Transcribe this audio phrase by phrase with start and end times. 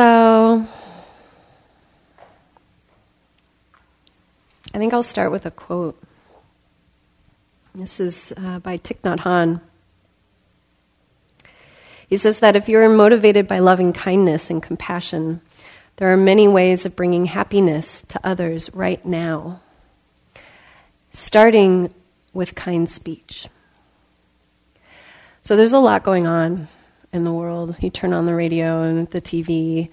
[0.00, 0.66] So,
[4.72, 6.02] I think I'll start with a quote.
[7.74, 9.60] This is uh, by Thich Nhat Hanh.
[12.08, 15.42] He says that if you're motivated by loving kindness and compassion,
[15.96, 19.60] there are many ways of bringing happiness to others right now,
[21.10, 21.92] starting
[22.32, 23.48] with kind speech.
[25.42, 26.68] So there's a lot going on
[27.12, 27.76] in the world.
[27.80, 29.90] You turn on the radio and the TV,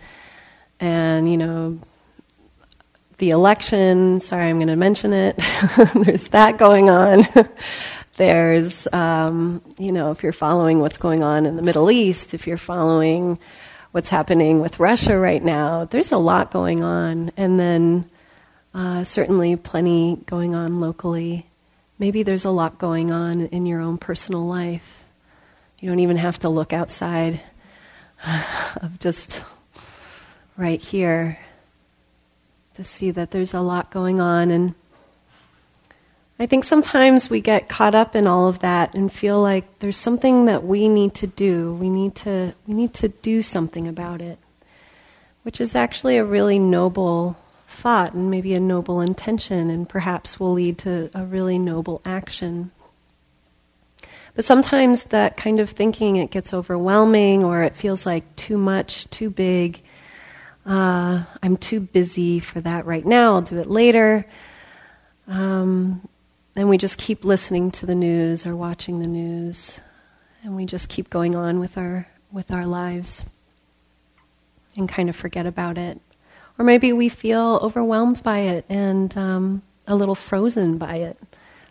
[0.79, 1.79] and you know,
[3.17, 4.19] the election.
[4.19, 5.37] Sorry, I'm going to mention it.
[5.95, 7.27] there's that going on.
[8.17, 12.47] there's, um, you know, if you're following what's going on in the Middle East, if
[12.47, 13.39] you're following
[13.91, 17.31] what's happening with Russia right now, there's a lot going on.
[17.37, 18.09] And then
[18.73, 21.47] uh, certainly plenty going on locally.
[21.99, 25.03] Maybe there's a lot going on in your own personal life.
[25.79, 27.39] You don't even have to look outside
[28.81, 29.43] of just
[30.57, 31.37] right here
[32.73, 34.49] to see that there's a lot going on.
[34.49, 34.73] And
[36.39, 39.97] I think sometimes we get caught up in all of that and feel like there's
[39.97, 41.73] something that we need to do.
[41.73, 44.39] We need to, we need to do something about it,
[45.43, 50.53] which is actually a really noble thought and maybe a noble intention, and perhaps will
[50.53, 52.71] lead to a really noble action.
[54.37, 59.09] But sometimes that kind of thinking it gets overwhelming or it feels like too much,
[59.09, 59.81] too big,
[60.63, 64.27] uh, I'm too busy for that right now, I'll do it later.
[65.27, 66.07] Um,
[66.55, 69.81] and we just keep listening to the news or watching the news,
[70.43, 73.23] and we just keep going on with our, with our lives
[74.75, 75.99] and kind of forget about it.
[76.59, 81.17] Or maybe we feel overwhelmed by it and um, a little frozen by it.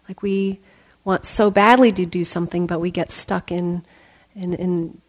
[0.09, 0.59] Like we
[1.06, 3.84] want so badly to do something, but we get stuck in,
[4.34, 5.00] in, in,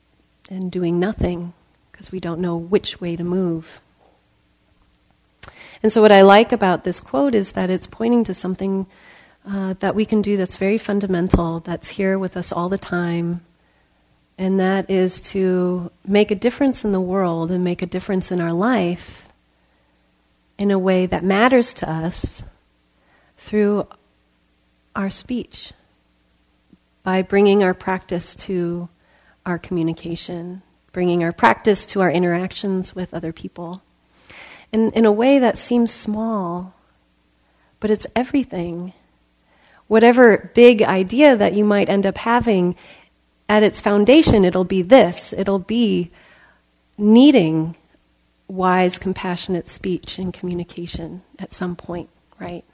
[0.49, 1.53] in doing nothing
[1.91, 3.81] because we don't know which way to move.
[5.81, 8.85] And so, what I like about this quote is that it's pointing to something
[9.45, 13.41] uh, that we can do that's very fundamental, that's here with us all the time,
[14.37, 18.39] and that is to make a difference in the world and make a difference in
[18.39, 19.29] our life
[20.57, 22.43] in a way that matters to us
[23.37, 23.87] through
[24.95, 25.71] our speech,
[27.07, 28.89] by bringing our practice to
[29.45, 33.81] our communication, bringing our practice to our interactions with other people.
[34.73, 36.73] In, in a way that seems small,
[37.79, 38.91] but it's everything.
[39.87, 42.75] Whatever big idea that you might end up having,
[43.47, 46.11] at its foundation, it'll be this it'll be
[46.97, 47.77] needing
[48.49, 52.65] wise, compassionate speech and communication at some point, right?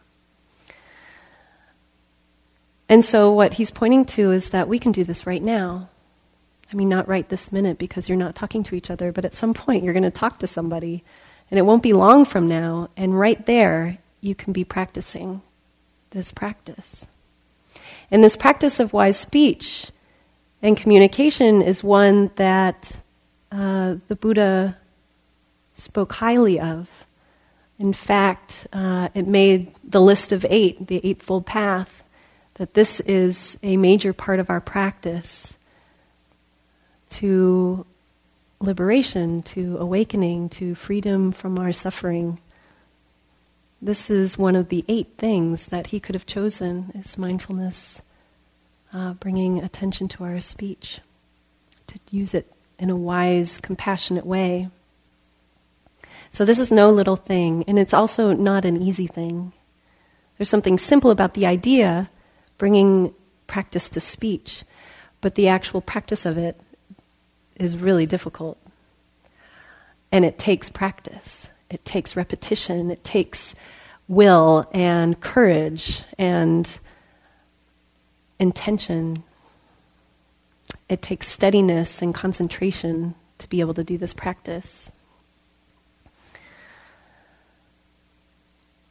[2.90, 5.90] And so, what he's pointing to is that we can do this right now.
[6.72, 9.36] I mean, not right this minute because you're not talking to each other, but at
[9.36, 11.04] some point you're going to talk to somebody.
[11.52, 12.90] And it won't be long from now.
[12.98, 15.42] And right there, you can be practicing
[16.12, 17.06] this practice.
[18.10, 19.92] And this practice of wise speech
[20.62, 22.96] and communication is one that
[23.52, 24.78] uh, the Buddha
[25.76, 26.90] spoke highly of.
[27.80, 32.03] In fact, uh, it made the list of eight, the Eightfold Path,
[32.56, 35.56] that this is a major part of our practice
[37.10, 37.86] to
[38.60, 42.40] liberation, to awakening, to freedom from our suffering.
[43.82, 48.02] This is one of the eight things that he could have chosen is mindfulness,
[48.94, 51.00] uh, bringing attention to our speech,
[51.88, 54.70] to use it in a wise, compassionate way.
[56.32, 59.54] So this is no little thing, and it's also not an easy thing.
[60.38, 62.10] There's something simple about the idea,
[62.64, 63.14] bringing
[63.46, 64.64] practice to speech,
[65.20, 66.58] but the actual practice of it
[67.58, 68.58] is really difficult.
[70.14, 73.54] And it takes practice, it takes repetition, it takes
[74.08, 76.80] will and courage and
[78.40, 79.26] intention.
[80.88, 84.90] It takes steadiness and concentration to be able to do this practice.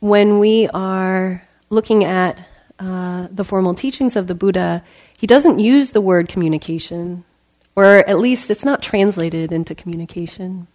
[0.01, 2.39] When we are looking at
[2.83, 4.83] uh, the formal teachings of the Buddha,
[5.17, 7.25] he doesn't use the word communication
[7.75, 10.67] or at least it's not translated into communication.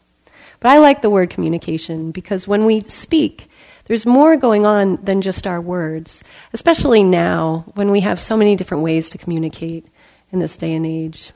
[0.60, 3.50] But I like the word communication because when we speak,
[3.86, 6.24] there's more going on than just our words,
[6.54, 9.86] especially now when we have so many different ways to communicate
[10.32, 11.32] in this day and age.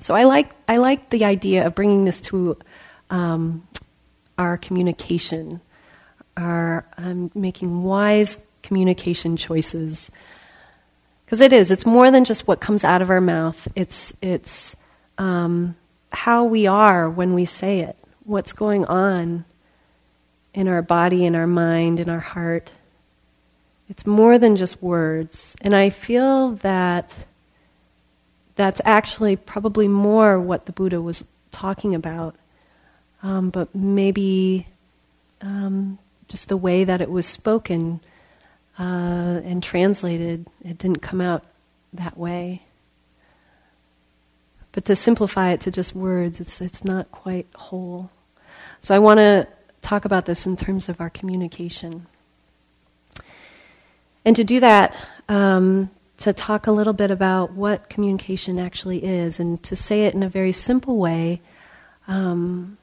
[0.00, 2.56] So I like, I like the idea of bringing this to
[3.10, 3.68] um,
[4.38, 5.60] our communication,
[6.36, 10.10] our um, making wise communication choices.
[11.24, 14.74] Because it is, it's more than just what comes out of our mouth, it's, it's
[15.18, 15.76] um,
[16.10, 19.44] how we are when we say it, what's going on
[20.52, 22.72] in our body, in our mind, in our heart.
[23.88, 25.54] It's more than just words.
[25.60, 27.12] And I feel that
[28.56, 32.34] that's actually probably more what the Buddha was talking about,
[33.22, 34.66] um, but maybe
[35.42, 38.00] um, just the way that it was spoken
[38.78, 41.44] uh, and translated, it didn't come out
[41.92, 42.62] that way.
[44.72, 48.10] But to simplify it to just words, it's, it's not quite whole.
[48.80, 49.46] So I want to
[49.82, 52.06] talk about this in terms of our communication.
[54.24, 54.96] And to do that,
[55.28, 60.14] um, to talk a little bit about what communication actually is, and to say it
[60.14, 61.40] in a very simple way.
[62.08, 62.78] Um,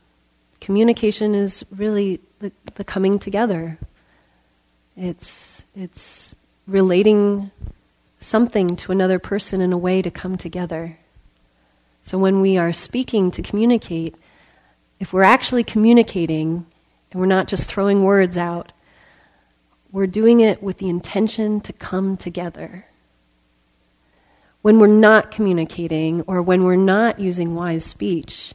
[0.59, 3.79] communication is really the, the coming together.
[5.03, 6.35] It's it's
[6.67, 7.49] relating
[8.19, 10.99] something to another person in a way to come together.
[12.03, 14.13] So when we are speaking to communicate,
[14.99, 16.67] if we're actually communicating
[17.11, 18.73] and we're not just throwing words out,
[19.91, 22.85] we're doing it with the intention to come together.
[24.61, 28.53] When we're not communicating or when we're not using wise speech,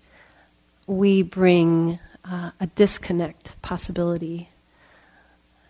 [0.87, 4.51] we bring uh, a disconnect possibility.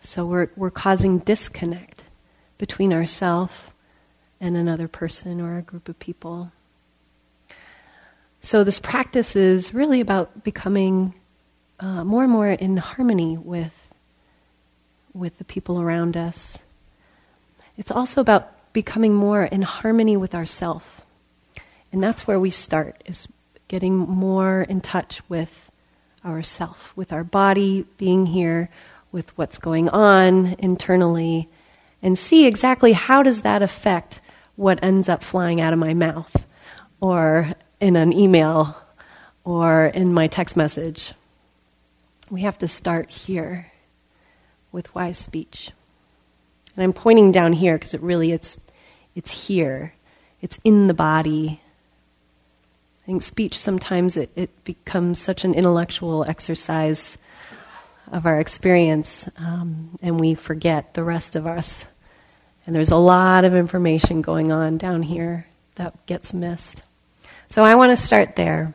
[0.07, 2.03] So we're, we're causing disconnect
[2.59, 3.73] between ourself
[4.41, 6.53] and another person or a group of people.
[8.41, 11.15] So this practice is really about becoming
[11.81, 13.73] uh, more and more in harmony with
[15.13, 16.59] with the people around us.
[17.77, 21.01] It's also about becoming more in harmony with ourself.
[21.91, 23.27] And that's where we start is
[23.67, 25.71] getting more in touch with
[26.25, 28.69] ourself, with our body being here,
[29.17, 31.49] with what's going on internally,
[32.03, 34.21] and see exactly how does that affect
[34.57, 36.45] what ends up flying out of my mouth
[37.01, 38.77] or in an email
[39.43, 41.15] or in my text message.
[42.29, 43.73] We have to start here
[44.71, 45.71] with wise speech.
[46.77, 48.59] And I'm pointing down here because it really it's
[49.15, 49.95] it's here.
[50.43, 51.63] It's in the body.
[53.03, 57.17] I think speech sometimes it, it becomes such an intellectual exercise
[58.13, 61.87] of our experience, um, and we forget the rest of us.
[62.67, 66.83] And there's a lot of information going on down here that gets missed.
[67.49, 68.75] So I want to start there.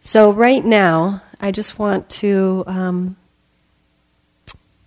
[0.00, 3.16] So, right now, I just want to um,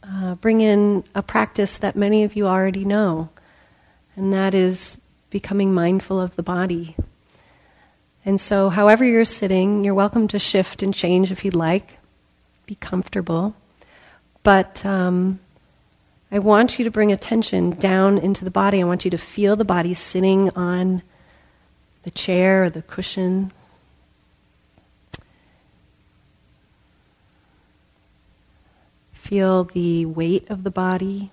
[0.03, 3.29] uh, bring in a practice that many of you already know,
[4.15, 4.97] and that is
[5.29, 6.95] becoming mindful of the body.
[8.25, 11.97] And so, however you're sitting, you're welcome to shift and change if you'd like.
[12.71, 13.53] Be comfortable.
[14.43, 15.41] But um,
[16.31, 18.79] I want you to bring attention down into the body.
[18.81, 21.01] I want you to feel the body sitting on
[22.03, 23.51] the chair or the cushion.
[29.11, 31.29] Feel the weight of the body.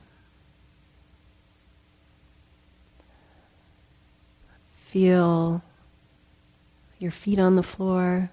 [4.87, 5.63] Feel
[6.99, 8.31] your feet on the floor.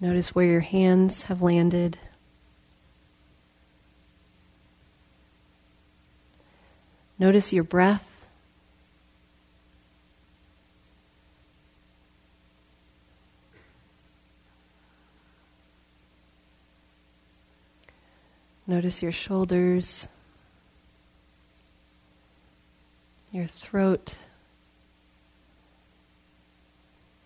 [0.00, 1.98] Notice where your hands have landed.
[7.18, 8.04] Notice your breath.
[18.68, 20.06] Notice your shoulders,
[23.32, 24.14] your throat,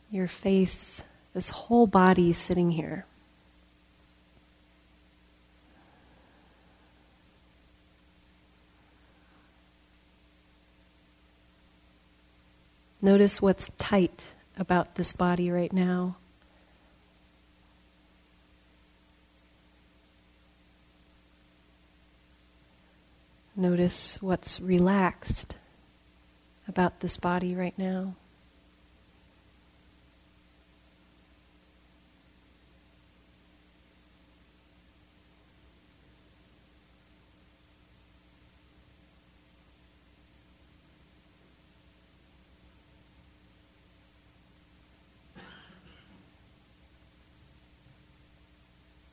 [0.08, 1.02] your face,
[1.34, 3.06] this whole body sitting here.
[13.00, 14.22] Notice what's tight
[14.56, 16.16] about this body right now.
[23.56, 25.56] Notice what's relaxed
[26.68, 28.14] about this body right now.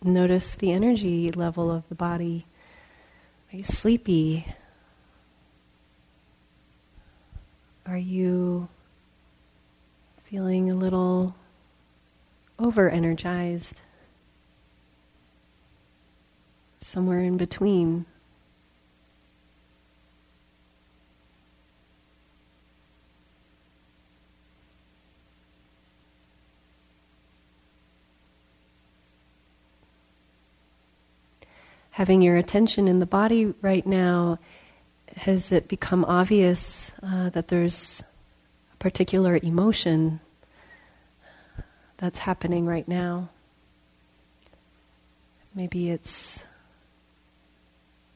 [0.09, 2.47] Notice the energy level of the body.
[3.53, 4.43] Are you sleepy?
[7.85, 8.69] Are you
[10.23, 11.35] feeling a little
[12.57, 13.79] over energized?
[16.79, 18.07] Somewhere in between.
[31.99, 34.39] Having your attention in the body right now,
[35.17, 38.01] has it become obvious uh, that there's
[38.71, 40.21] a particular emotion
[41.97, 43.27] that's happening right now?
[45.53, 46.39] Maybe it's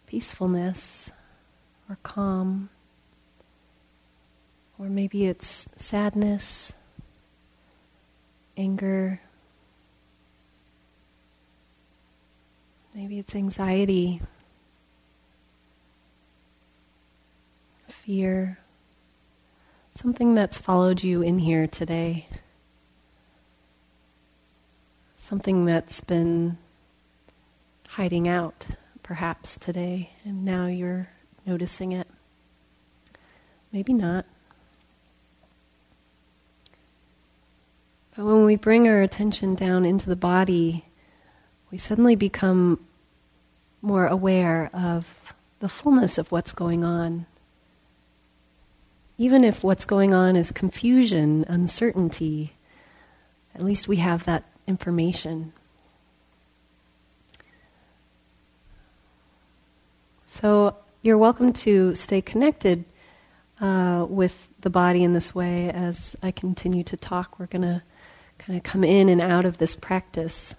[0.07, 1.11] peacefulness
[1.89, 2.69] or calm,
[4.79, 6.71] or maybe it's sadness,
[8.55, 9.19] anger.
[12.95, 14.21] Maybe it's anxiety,
[17.87, 18.59] fear,
[19.93, 22.27] something that's followed you in here today,
[25.17, 26.57] something that's been
[27.89, 28.67] hiding out
[29.01, 31.09] perhaps today, and now you're
[31.47, 32.07] noticing it.
[33.71, 34.25] Maybe not.
[38.15, 40.85] But when we bring our attention down into the body,
[41.73, 42.79] we suddenly become
[43.81, 47.25] more aware of the fullness of what's going on.
[49.17, 52.53] Even if what's going on is confusion, uncertainty,
[53.55, 55.51] at least we have that information.
[60.27, 62.85] So you're welcome to stay connected
[63.59, 67.39] uh, with the body in this way as I continue to talk.
[67.39, 67.81] We're going to
[68.37, 70.53] kind of come in and out of this practice.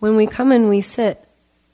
[0.00, 1.22] When we come and we sit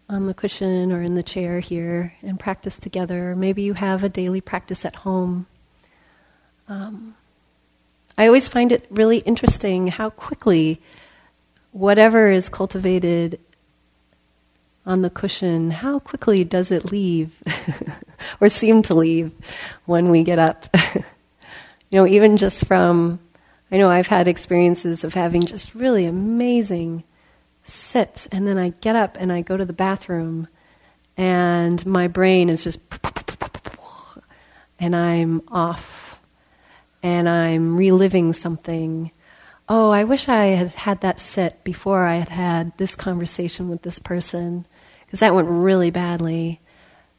[0.09, 4.09] on the cushion or in the chair here and practice together, maybe you have a
[4.09, 5.47] daily practice at home.
[6.69, 7.15] Um,
[8.19, 10.81] I always find it really interesting how quickly
[11.71, 13.39] whatever is cultivated
[14.85, 17.41] on the cushion, how quickly does it leave
[18.41, 19.31] or seem to leave
[19.85, 20.67] when we get up?
[20.95, 21.03] you
[21.93, 23.21] know, even just from,
[23.71, 27.05] I know I've had experiences of having just really amazing
[27.67, 30.49] sits, and then I get up and I go to the bathroom,
[31.17, 32.81] and my brain is just,
[34.79, 36.21] and I'm off,
[37.03, 39.11] and I'm reliving something.
[39.69, 43.83] Oh, I wish I had had that sit before I had had this conversation with
[43.83, 44.67] this person,
[45.05, 46.61] because that went really badly.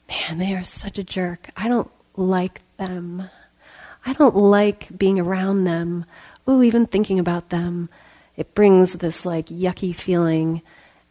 [0.08, 1.50] Man, they are such a jerk.
[1.58, 3.30] I don't like them.
[4.06, 6.06] I don't like being around them.
[6.48, 7.89] Ooh, even thinking about them
[8.38, 10.62] it brings this like yucky feeling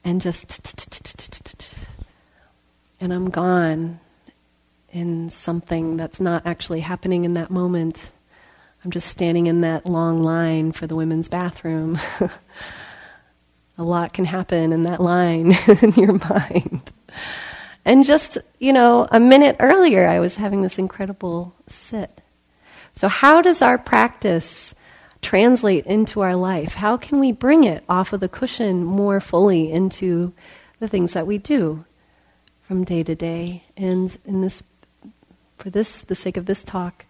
[0.04, 0.94] and just
[3.00, 4.00] and I'm gone
[4.90, 8.10] in something that's not actually happening in that moment.
[8.84, 11.98] I'm just standing in that long line for the women's bathroom.
[13.78, 15.52] a lot can happen in that line
[15.82, 16.92] in your mind.
[17.84, 22.22] And just, you know, a minute earlier, I was having this incredible sit.
[22.94, 24.74] So, how does our practice
[25.26, 26.74] translate into our life?
[26.74, 30.32] How can we bring it off of the cushion more fully into
[30.78, 31.84] the things that we do
[32.62, 33.64] from day to day?
[33.76, 34.62] And in this,
[35.56, 37.06] for this, the sake of this talk,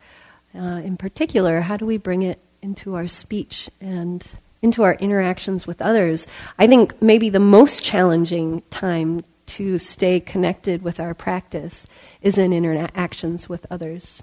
[0.54, 4.26] uh, in particular, how do we bring it into our speech and
[4.62, 6.26] into our interactions with others?
[6.58, 11.86] I think maybe the most challenging time to stay connected with our practice
[12.22, 14.22] is in interactions with others,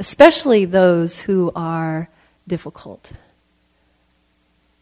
[0.00, 2.08] especially those who are
[2.46, 3.12] difficult.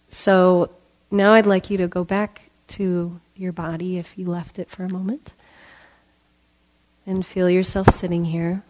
[0.09, 0.71] So
[1.11, 4.85] now I'd like you to go back to your body if you left it for
[4.85, 5.33] a moment
[7.07, 8.63] and feel yourself sitting here.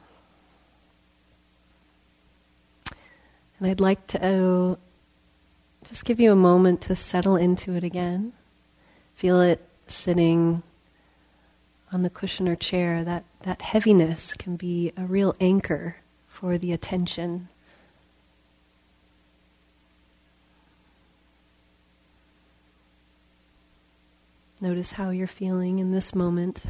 [3.59, 4.77] And I'd like to uh,
[5.85, 8.33] just give you a moment to settle into it again.
[9.17, 10.63] Feel it sitting
[11.93, 13.03] on the cushion or chair.
[13.03, 15.97] That, that heaviness can be a real anchor
[16.29, 17.49] for the attention.
[24.61, 26.65] Notice how you're feeling in this moment.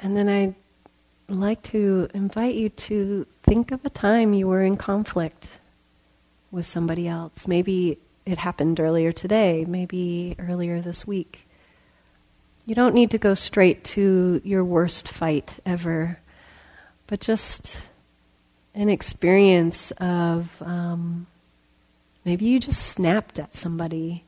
[0.00, 0.54] And then I'd
[1.28, 5.60] like to invite you to think of a time you were in conflict
[6.50, 7.46] with somebody else.
[7.46, 11.46] Maybe it happened earlier today, maybe earlier this week.
[12.64, 16.18] You don't need to go straight to your worst fight ever,
[17.06, 17.82] but just
[18.74, 21.26] an experience of um,
[22.24, 24.24] maybe you just snapped at somebody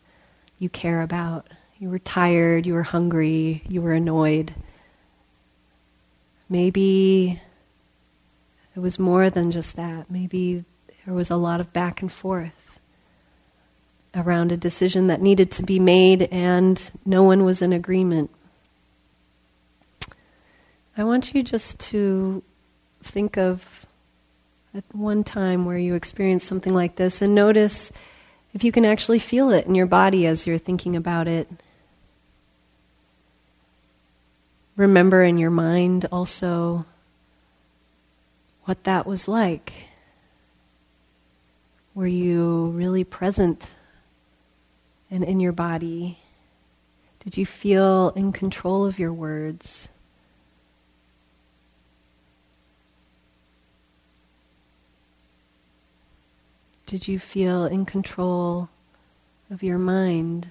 [0.59, 1.49] you care about.
[1.79, 4.55] You were tired, you were hungry, you were annoyed.
[6.49, 7.41] Maybe
[8.77, 10.11] it was more than just that.
[10.11, 10.65] Maybe
[11.05, 12.79] there was a lot of back and forth
[14.15, 18.31] around a decision that needed to be made and no one was in agreement.
[20.97, 22.43] I want you just to
[23.03, 23.82] think of
[24.75, 27.93] at one time where you experienced something like this and notice
[28.55, 31.49] if you can actually feel it in your body as you're thinking about it.
[34.77, 36.87] Remember in your mind also
[38.65, 39.73] what that was like.
[41.95, 43.69] Were you really present
[45.11, 46.19] and in your body?
[47.21, 49.89] Did you feel in control of your words?
[56.93, 58.69] Did you feel in control
[59.51, 60.51] of your mind?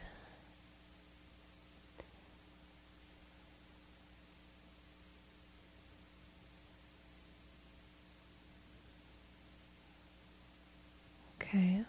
[11.40, 11.84] Okay.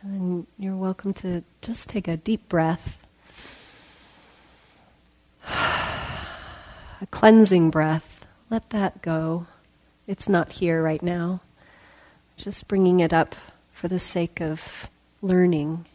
[0.00, 3.06] And then you're welcome to just take a deep breath.
[5.46, 8.24] A cleansing breath.
[8.48, 9.48] Let that go.
[10.06, 11.42] It's not here right now.
[12.36, 13.34] Just bringing it up
[13.72, 14.88] for the sake of
[15.20, 15.86] learning.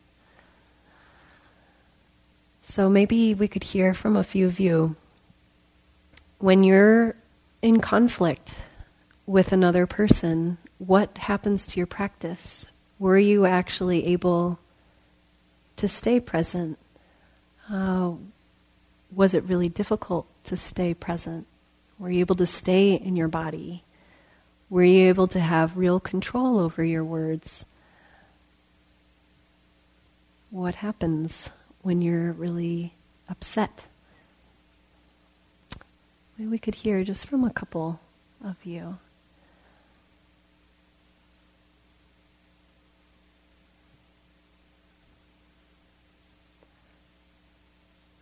[2.61, 4.95] So maybe we could hear from a few of you.
[6.39, 7.15] When you're
[7.61, 8.55] in conflict
[9.25, 12.65] with another person, what happens to your practice?
[12.99, 14.59] Were you actually able
[15.77, 16.77] to stay present?
[17.69, 18.13] Uh,
[19.13, 21.47] was it really difficult to stay present?
[21.99, 23.83] Were you able to stay in your body?
[24.69, 27.63] Were you able to have real control over your words?
[30.49, 31.49] What happens
[31.81, 32.93] when you're really
[33.29, 33.85] upset?
[36.37, 37.99] Maybe we could hear just from a couple
[38.43, 38.97] of you.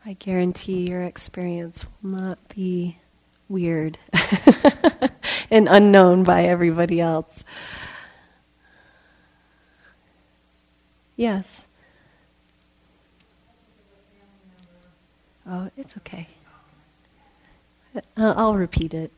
[0.05, 2.97] I guarantee your experience will not be
[3.47, 3.97] weird
[5.51, 7.43] and unknown by everybody else.
[11.15, 11.61] Yes.
[15.47, 16.27] Oh, it's okay.
[17.95, 19.11] Uh, I'll repeat it.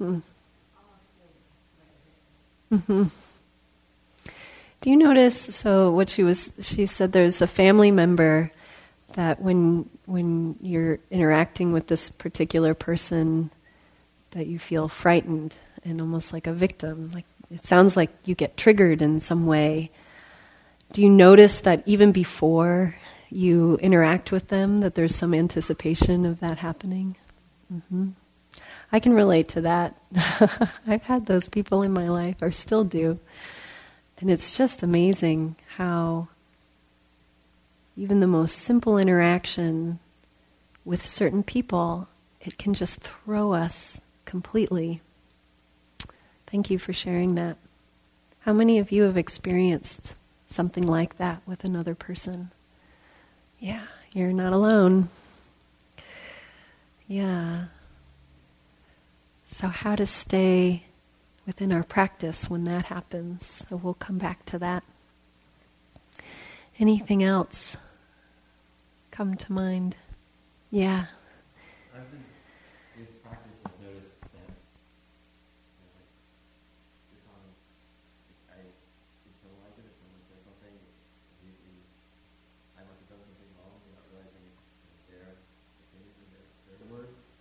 [0.00, 0.18] Mm-hmm.
[4.80, 5.54] Do you notice?
[5.54, 8.50] So what she was, she said there's a family member
[9.14, 13.50] that when when you're interacting with this particular person,
[14.32, 17.10] that you feel frightened and almost like a victim.
[17.14, 19.90] Like it sounds like you get triggered in some way.
[20.92, 22.96] Do you notice that even before
[23.30, 27.16] you interact with them, that there's some anticipation of that happening?
[27.72, 28.10] Mm-hmm.
[28.92, 29.96] I can relate to that.
[30.86, 33.18] I've had those people in my life, or still do.
[34.18, 36.28] And it's just amazing how
[37.96, 39.98] even the most simple interaction
[40.84, 42.08] with certain people,
[42.40, 45.00] it can just throw us completely.
[46.46, 47.56] Thank you for sharing that.
[48.40, 50.14] How many of you have experienced
[50.48, 52.50] something like that with another person?
[53.58, 55.08] Yeah, you're not alone.
[57.06, 57.66] Yeah.
[59.62, 60.86] So, how to stay
[61.46, 63.64] within our practice when that happens.
[63.70, 64.82] So, we'll come back to that.
[66.80, 67.76] Anything else
[69.12, 69.94] come to mind?
[70.72, 71.06] Yeah.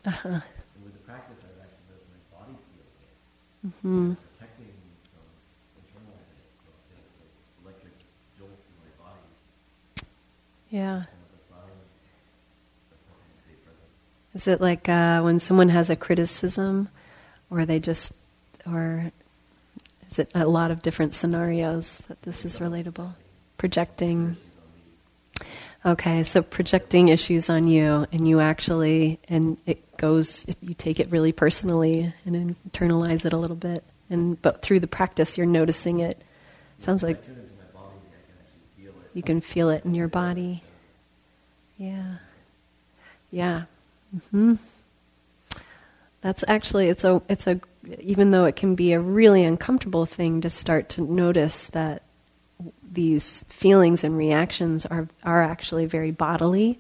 [0.06, 0.42] Uh-huh.
[3.66, 4.14] Mm-hmm.
[10.72, 11.04] Yeah.
[14.34, 16.88] Is it like uh, when someone has a criticism,
[17.50, 18.14] or they just,
[18.66, 19.12] or
[20.10, 23.14] is it a lot of different scenarios that this is relatable?
[23.58, 24.38] Projecting.
[25.84, 31.10] Okay, so projecting issues on you, and you actually, and it goes, you take it
[31.10, 33.84] really personally and internalize it a little bit.
[34.10, 36.22] And but through the practice, you're noticing it.
[36.80, 37.24] Sounds like
[39.14, 40.64] you can feel it in your body.
[41.78, 42.18] Yeah,
[43.32, 43.64] yeah.
[44.16, 44.56] Mm-hmm.
[46.22, 47.60] That's actually it's a it's a
[48.00, 52.04] even though it can be a really uncomfortable thing to start to notice that
[52.92, 56.80] these feelings and reactions are, are actually very bodily,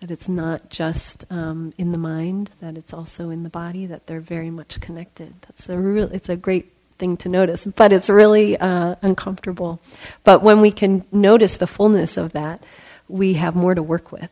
[0.00, 4.06] that it's not just um, in the mind, that it's also in the body, that
[4.06, 5.34] they're very much connected.
[5.42, 9.80] That's a real, it's a great thing to notice, but it's really uh, uncomfortable.
[10.22, 12.62] But when we can notice the fullness of that,
[13.08, 14.30] we have more to work with.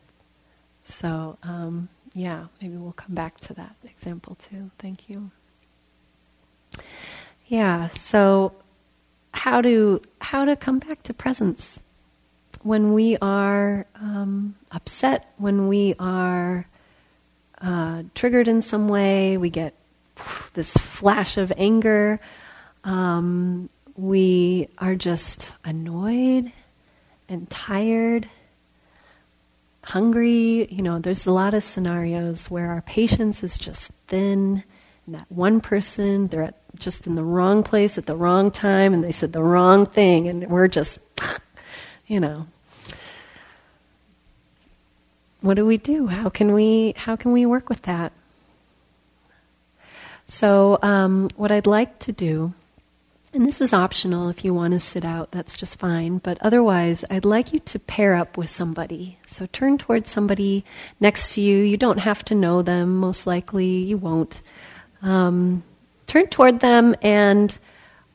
[0.84, 4.70] So, um, yeah, maybe we'll come back to that example too.
[4.78, 5.30] Thank you.
[7.46, 8.52] Yeah, so
[9.32, 11.80] how to how to come back to presence
[12.62, 16.66] when we are um, upset, when we are
[17.60, 19.74] uh, triggered in some way, we get
[20.54, 22.20] this flash of anger.
[22.84, 26.52] Um, we are just annoyed
[27.28, 28.28] and tired,
[29.84, 30.72] hungry.
[30.72, 34.62] You know, there's a lot of scenarios where our patience is just thin,
[35.06, 38.94] and that one person, they're at, just in the wrong place at the wrong time,
[38.94, 40.98] and they said the wrong thing, and we're just,
[42.06, 42.46] you know.
[45.40, 46.06] What do we do?
[46.06, 48.12] How can we how can we work with that?
[50.26, 52.54] So, um, what I'd like to do
[53.34, 56.18] and this is optional if you want to sit out, that's just fine.
[56.18, 59.18] But otherwise, I'd like you to pair up with somebody.
[59.26, 60.66] So turn towards somebody
[61.00, 61.58] next to you.
[61.58, 64.42] You don't have to know them, most likely, you won't.
[65.00, 65.62] Um,
[66.12, 67.58] turn toward them, and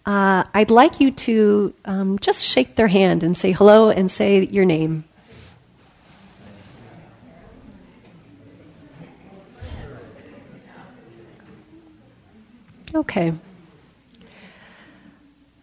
[0.05, 4.45] uh, I'd like you to um, just shake their hand and say hello and say
[4.45, 5.03] your name.
[12.93, 13.33] Okay.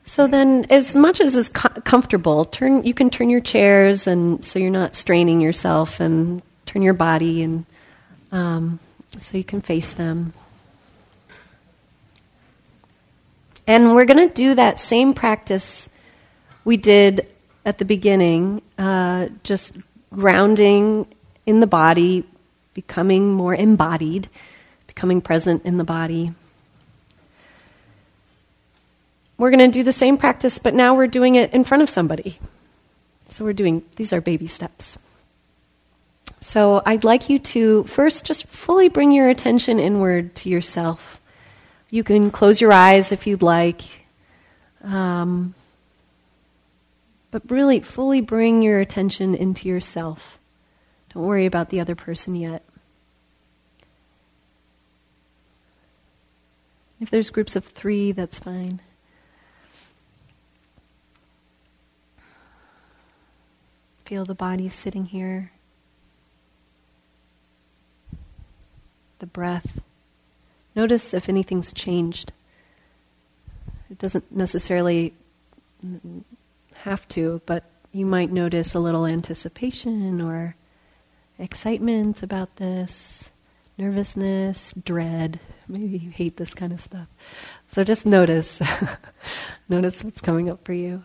[0.03, 2.83] So then, as much as is co- comfortable, turn.
[2.83, 7.45] You can turn your chairs, and so you're not straining yourself, and turn your body,
[7.45, 7.65] and
[8.33, 8.81] um,
[9.21, 10.33] so you can face them.
[13.67, 15.89] And we're going to do that same practice
[16.65, 17.31] we did
[17.65, 19.77] at the beginning, uh, just
[20.13, 21.07] grounding
[21.47, 22.25] in the body,
[22.75, 24.29] becoming more embodied,
[24.87, 26.33] becoming present in the body
[29.37, 31.91] we're going to do the same practice, but now we're doing it in front of
[31.91, 32.39] somebody.
[33.29, 34.99] So we're doing, these are baby steps.
[36.41, 41.21] So I'd like you to first just fully bring your attention inward to yourself.
[41.95, 43.81] You can close your eyes if you'd like.
[44.83, 45.55] Um,
[47.31, 50.41] but really, fully bring your attention into yourself.
[51.13, 52.65] Don't worry about the other person yet.
[56.99, 58.81] If there's groups of three, that's fine.
[64.05, 65.53] Feel the body sitting here.
[69.21, 69.81] The breath.
[70.77, 72.33] Notice if anything's changed.
[73.91, 75.15] It doesn't necessarily
[76.75, 80.57] have to, but you might notice a little anticipation or
[81.39, 83.31] excitement about this,
[83.79, 85.39] nervousness, dread.
[85.69, 87.07] Maybe you hate this kind of stuff.
[87.69, 88.61] So just notice.
[89.69, 91.05] notice what's coming up for you.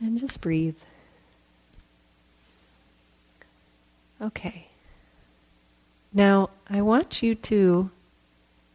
[0.00, 0.76] And just breathe.
[4.22, 4.68] Okay.
[6.12, 7.90] Now, I want you to,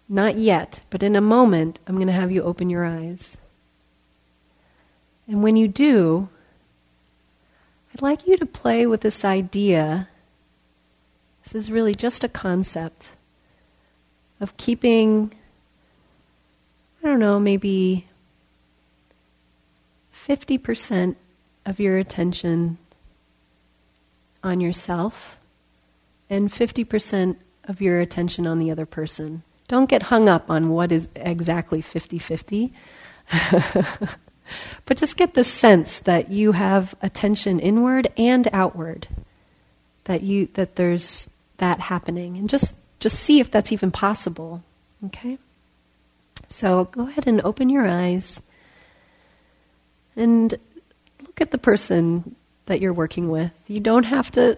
[0.07, 3.37] not yet, but in a moment, I'm going to have you open your eyes.
[5.27, 6.29] And when you do,
[7.93, 10.09] I'd like you to play with this idea.
[11.43, 13.07] This is really just a concept
[14.39, 15.33] of keeping,
[17.01, 18.07] I don't know, maybe
[20.27, 21.15] 50%
[21.65, 22.77] of your attention
[24.43, 25.37] on yourself
[26.33, 29.43] and 50% of your attention on the other person.
[29.67, 32.73] Don't get hung up on what is exactly 50 50.
[34.85, 39.07] but just get the sense that you have attention inward and outward.
[40.05, 42.35] That you that there's that happening.
[42.35, 44.63] And just just see if that's even possible.
[45.05, 45.37] Okay?
[46.49, 48.41] So go ahead and open your eyes
[50.15, 50.51] and
[51.21, 53.51] look at the person that you're working with.
[53.67, 54.57] You don't have to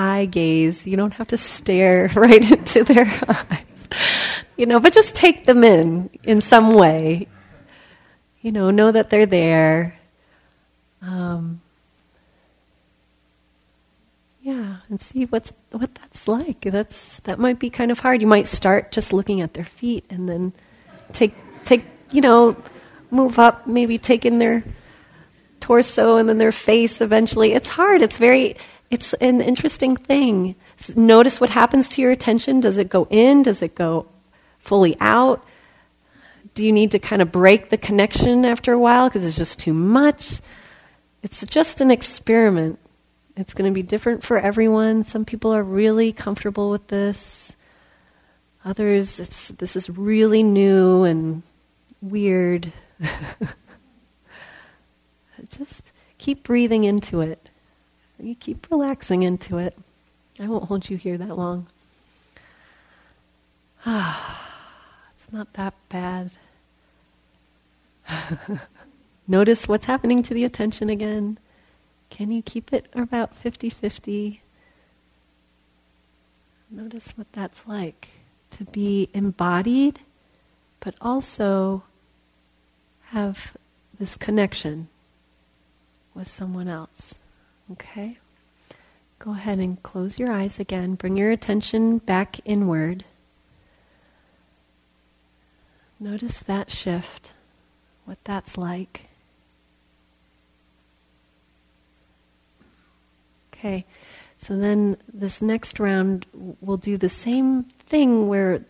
[0.00, 3.88] eye gaze, you don't have to stare right into their eyes.
[4.56, 7.28] You know, but just take them in in some way.
[8.40, 9.98] You know, know that they're there.
[11.02, 11.60] Um,
[14.42, 16.62] yeah, and see what's what that's like.
[16.62, 18.20] That's that might be kind of hard.
[18.20, 20.52] You might start just looking at their feet and then
[21.12, 21.34] take
[21.64, 22.56] take you know
[23.10, 24.64] move up, maybe take in their
[25.60, 27.52] torso and then their face eventually.
[27.52, 28.02] It's hard.
[28.02, 28.56] It's very,
[28.90, 30.56] it's an interesting thing.
[30.96, 32.60] Notice what happens to your attention.
[32.60, 33.42] Does it go in?
[33.42, 34.06] Does it go
[34.58, 35.44] fully out?
[36.54, 39.60] Do you need to kind of break the connection after a while because it's just
[39.60, 40.40] too much?
[41.22, 42.78] It's just an experiment.
[43.36, 45.04] It's going to be different for everyone.
[45.04, 47.52] Some people are really comfortable with this.
[48.64, 51.42] Others, this is really new and
[52.02, 52.72] weird.
[55.48, 57.49] Just keep breathing into it.
[58.22, 59.76] You keep relaxing into it.
[60.38, 61.66] I won't hold you here that long.
[63.86, 64.48] Ah,
[65.16, 66.32] it's not that bad.
[69.28, 71.38] Notice what's happening to the attention again.
[72.10, 74.42] Can you keep it about 50 50?
[76.70, 78.08] Notice what that's like
[78.50, 80.00] to be embodied,
[80.80, 81.84] but also
[83.06, 83.56] have
[83.98, 84.88] this connection
[86.14, 87.14] with someone else.
[87.72, 88.18] Okay?
[89.18, 90.94] Go ahead and close your eyes again.
[90.94, 93.04] Bring your attention back inward.
[95.98, 97.32] Notice that shift,
[98.06, 99.10] what that's like.
[103.52, 103.84] Okay,
[104.38, 106.24] so then this next round,
[106.62, 108.64] we'll do the same thing where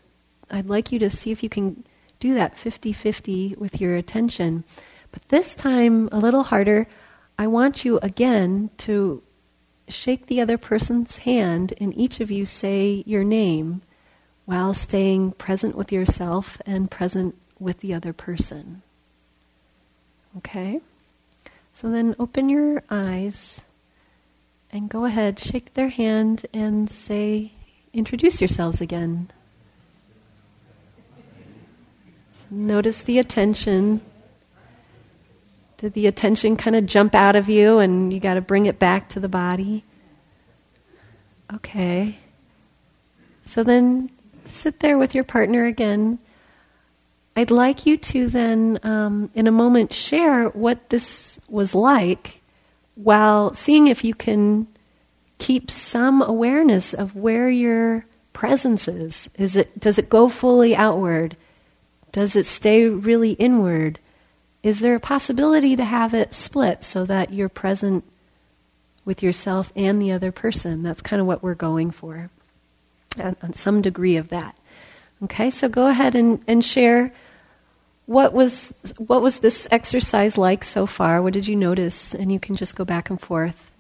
[0.51, 1.85] I'd like you to see if you can
[2.19, 4.65] do that 50 50 with your attention.
[5.13, 6.89] But this time, a little harder,
[7.41, 9.23] I want you again to
[9.89, 13.81] shake the other person's hand and each of you say your name
[14.45, 18.83] while staying present with yourself and present with the other person.
[20.37, 20.83] Okay?
[21.73, 23.63] So then open your eyes
[24.71, 27.53] and go ahead, shake their hand and say,
[27.95, 29.31] introduce yourselves again.
[32.51, 34.03] Notice the attention.
[35.81, 38.79] Did the attention kind of jump out of you and you got to bring it
[38.79, 39.83] back to the body?
[41.55, 42.19] Okay.
[43.45, 44.11] So then
[44.45, 46.19] sit there with your partner again.
[47.35, 52.43] I'd like you to then, um, in a moment, share what this was like
[52.95, 54.67] while seeing if you can
[55.39, 59.31] keep some awareness of where your presence is.
[59.39, 61.39] Is it does it go fully outward?
[62.13, 63.99] Does it stay really inward?
[64.63, 68.05] Is there a possibility to have it split so that you're present
[69.05, 70.83] with yourself and the other person?
[70.83, 72.31] That's kind of what we're going for,
[73.19, 74.55] on some degree of that.
[75.25, 77.13] Okay, so go ahead and, and share
[78.11, 81.23] what was what was this exercise like so far?
[81.23, 82.13] What did you notice?
[82.13, 83.71] And you can just go back and forth,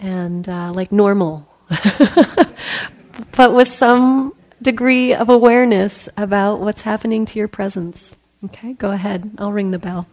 [0.00, 1.48] and uh, like normal,
[3.36, 8.16] but with some degree of awareness about what's happening to your presence.
[8.44, 9.30] Okay, go ahead.
[9.38, 10.06] I'll ring the bell.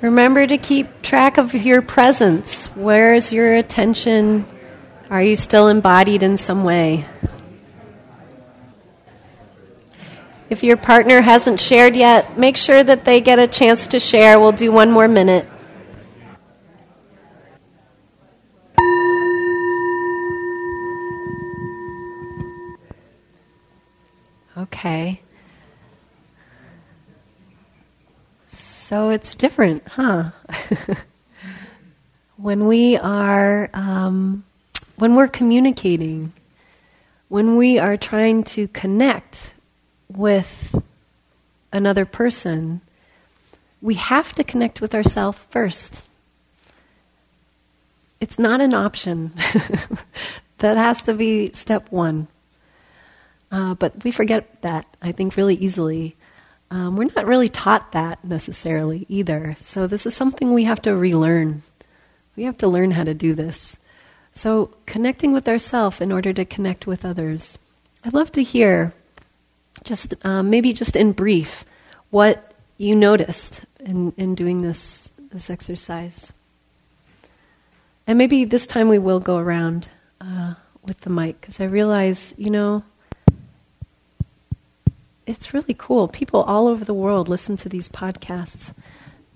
[0.00, 2.66] Remember to keep track of your presence.
[2.68, 4.46] Where is your attention?
[5.10, 7.04] Are you still embodied in some way?
[10.48, 14.40] If your partner hasn't shared yet, make sure that they get a chance to share.
[14.40, 15.46] We'll do one more minute.
[24.72, 25.20] Okay.
[28.48, 30.30] So it's different, huh?
[32.36, 34.44] when we are, um,
[34.96, 36.32] when we're communicating,
[37.28, 39.54] when we are trying to connect
[40.08, 40.80] with
[41.72, 42.80] another person,
[43.82, 46.02] we have to connect with ourselves first.
[48.20, 49.32] It's not an option.
[50.58, 52.28] that has to be step one.
[53.50, 56.16] Uh, but we forget that, I think, really easily.
[56.70, 59.56] Um, we're not really taught that necessarily either.
[59.58, 61.62] So, this is something we have to relearn.
[62.36, 63.76] We have to learn how to do this.
[64.32, 67.58] So, connecting with ourself in order to connect with others.
[68.04, 68.94] I'd love to hear
[69.84, 71.64] just um, maybe just in brief
[72.10, 76.32] what you noticed in, in doing this this exercise.
[78.06, 79.88] And maybe this time we will go around
[80.20, 82.82] uh, with the mic because I realize, you know,
[85.30, 86.08] it's really cool.
[86.08, 88.74] People all over the world listen to these podcasts.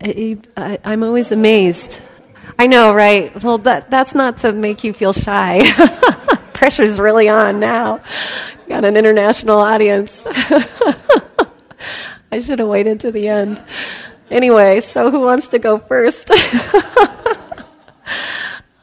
[0.01, 0.39] I,
[0.85, 2.01] am always amazed.
[2.59, 3.43] I know, right?
[3.43, 5.63] Well, that, that's not to make you feel shy.
[6.53, 8.01] Pressure's really on now.
[8.69, 10.23] Got an international audience.
[12.33, 13.63] I should have waited to the end.
[14.31, 16.31] Anyway, so who wants to go first?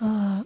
[0.01, 0.43] uh,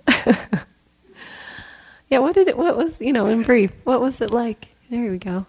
[2.09, 4.69] yeah, what did it, what was, you know, in brief, what was it like?
[4.89, 5.45] There we go.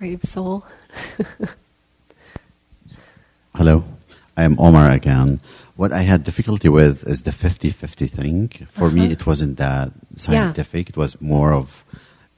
[0.00, 0.64] Brave soul.
[3.54, 3.84] Hello,
[4.34, 5.40] I am Omar again.
[5.76, 8.48] What I had difficulty with is the 50 50 thing.
[8.70, 8.96] For uh-huh.
[8.96, 10.92] me, it wasn't that scientific, yeah.
[10.92, 11.84] it was more of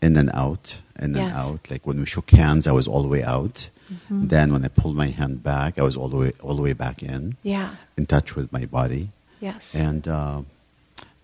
[0.02, 1.22] in and out, in yes.
[1.22, 1.70] and out.
[1.70, 3.70] Like when we shook hands, I was all the way out.
[3.92, 4.26] Mm-hmm.
[4.26, 6.72] Then when I pulled my hand back, I was all the way all the way
[6.72, 7.36] back in.
[7.44, 7.76] Yeah.
[7.96, 9.10] In touch with my body.
[9.38, 9.62] Yes.
[9.72, 10.42] And uh,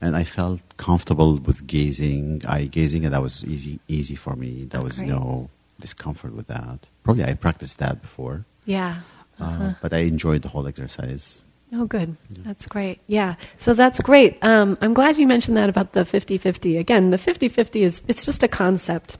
[0.01, 4.69] and I felt comfortable with gazing, eye gazing, and that was easy easy for me.
[4.71, 5.11] There was Great.
[5.11, 6.89] no discomfort with that.
[7.03, 8.45] Probably I practiced that before.
[8.65, 9.01] Yeah.
[9.41, 9.65] Uh-huh.
[9.65, 11.41] Uh, but I enjoyed the whole exercise.
[11.73, 12.17] Oh, good.
[12.31, 13.01] That's great.
[13.07, 13.35] Yeah.
[13.59, 14.43] So that's great.
[14.43, 16.77] Um, I'm glad you mentioned that about the 50 50.
[16.79, 19.19] Again, the 50 50 is it's just a concept.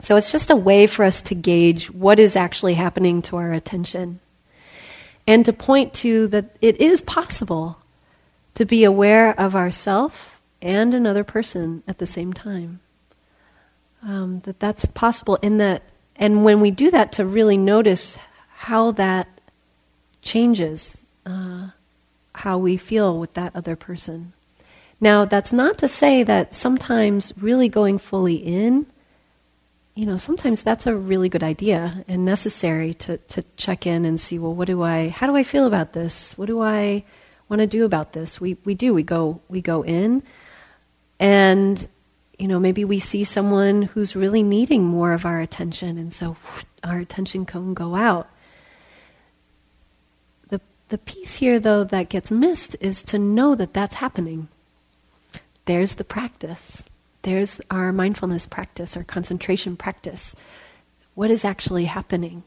[0.00, 3.52] So it's just a way for us to gauge what is actually happening to our
[3.52, 4.20] attention
[5.26, 7.78] and to point to that it is possible
[8.54, 12.80] to be aware of ourself and another person at the same time.
[14.02, 15.82] Um, that that's possible in that,
[16.14, 18.16] and when we do that, to really notice
[18.58, 19.26] how that
[20.22, 21.68] changes uh,
[22.34, 24.32] how we feel with that other person.
[25.00, 28.86] Now, that's not to say that sometimes really going fully in,
[29.94, 34.20] you know, sometimes that's a really good idea and necessary to, to check in and
[34.20, 36.38] see, well, what do I, how do I feel about this?
[36.38, 37.04] What do I
[37.48, 38.40] want to do about this?
[38.40, 40.22] We, we do, we go, we go in
[41.18, 41.88] and,
[42.38, 46.36] you know, maybe we see someone who's really needing more of our attention and so
[46.84, 48.28] our attention can go out.
[50.48, 54.48] The, the piece here, though, that gets missed is to know that that's happening.
[55.64, 56.84] There's the practice.
[57.22, 60.36] There's our mindfulness practice, our concentration practice.
[61.14, 62.44] What is actually happening?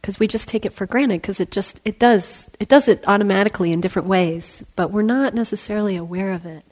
[0.00, 3.04] Because we just take it for granted because it just it does it does it
[3.06, 6.64] automatically in different ways, but we're not necessarily aware of it.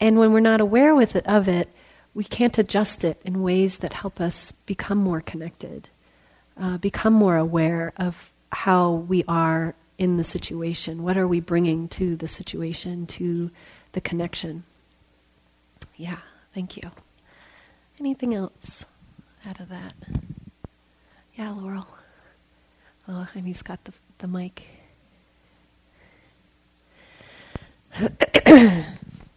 [0.00, 1.68] And when we're not aware with it, of it,
[2.14, 5.88] we can't adjust it in ways that help us become more connected,
[6.60, 11.02] uh, become more aware of how we are in the situation.
[11.02, 13.50] What are we bringing to the situation, to
[13.92, 14.64] the connection?
[15.96, 16.18] Yeah,
[16.54, 16.90] thank you.
[18.00, 18.86] Anything else
[19.46, 19.92] out of that?
[21.34, 21.86] Yeah, Laurel.
[23.06, 24.66] Oh, and he's got the, the mic.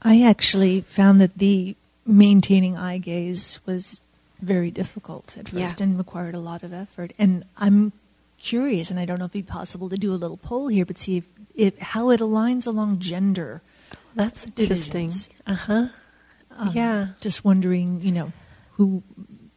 [0.04, 4.00] I actually found that the maintaining eye gaze was
[4.42, 5.84] very difficult at first Yeah.
[5.86, 7.13] and required a lot of effort.
[7.18, 7.94] And I'm
[8.38, 10.86] curious, and I don't know if it'd be possible to do a little poll here,
[10.86, 13.62] but see if, if how it aligns along gender.
[14.16, 15.12] That's interesting.
[15.48, 15.88] Uh huh.
[16.58, 17.08] Um, Yeah.
[17.22, 18.34] Just wondering, you know,
[18.74, 19.02] who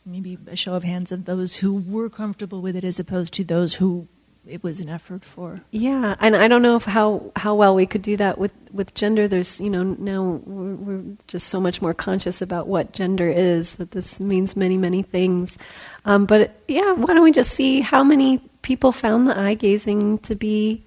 [0.04, 3.42] maybe a show of hands of those who were comfortable with it as opposed to
[3.44, 4.06] those who
[4.48, 5.60] it was an effort for.
[5.70, 8.94] Yeah, and I don't know if how how well we could do that with with
[8.94, 9.26] gender.
[9.28, 13.74] There's you know now we're, we're just so much more conscious about what gender is
[13.76, 15.58] that this means many many things.
[16.04, 20.18] Um, but yeah, why don't we just see how many people found the eye gazing
[20.20, 20.84] to be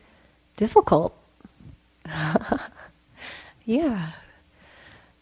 [0.58, 1.16] difficult?
[3.66, 4.12] yeah,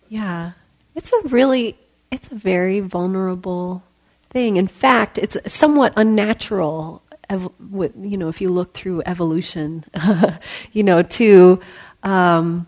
[0.10, 0.52] yeah,
[0.96, 1.78] it's a really
[2.12, 3.84] it's a very vulnerable
[4.30, 4.58] thing.
[4.58, 7.02] In fact, it's somewhat unnatural.
[7.30, 9.84] Ev- with- You know, if you look through evolution,
[10.72, 11.60] you know, to
[12.04, 12.68] um,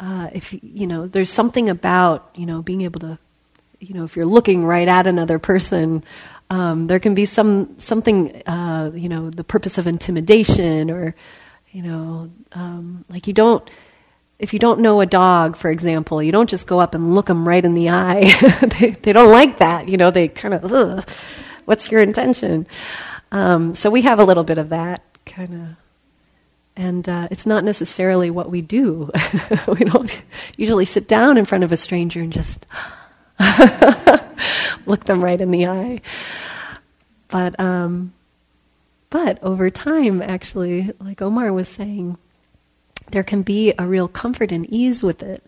[0.00, 3.18] uh, if you know, there's something about you know being able to,
[3.80, 6.02] you know, if you're looking right at another person,
[6.50, 11.14] um, there can be some something, uh, you know, the purpose of intimidation or,
[11.70, 13.68] you know, um, like you don't
[14.38, 17.26] if you don't know a dog, for example, you don't just go up and look
[17.26, 18.24] them right in the eye.
[18.80, 19.88] they, they don't like that.
[19.88, 21.04] You know, they kind of,
[21.64, 22.66] what's your intention?
[23.32, 25.76] Um, so we have a little bit of that kind of.
[26.76, 29.10] And uh, it's not necessarily what we do.
[29.66, 30.22] we don't
[30.56, 32.66] usually sit down in front of a stranger and just
[34.86, 36.00] look them right in the eye.
[37.28, 38.12] But um,
[39.10, 42.16] but over time, actually, like Omar was saying,
[43.10, 45.42] there can be a real comfort and ease with it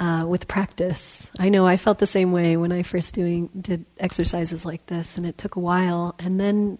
[0.00, 1.28] uh, with practice.
[1.38, 5.16] I know I felt the same way when I first doing did exercises like this,
[5.16, 6.78] and it took a while, and then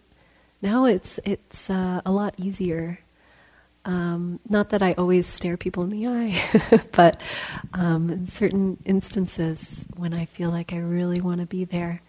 [0.62, 3.00] now it's it's uh, a lot easier.
[3.84, 7.22] Um, not that I always stare people in the eye, but
[7.72, 12.02] um, in certain instances when I feel like I really want to be there,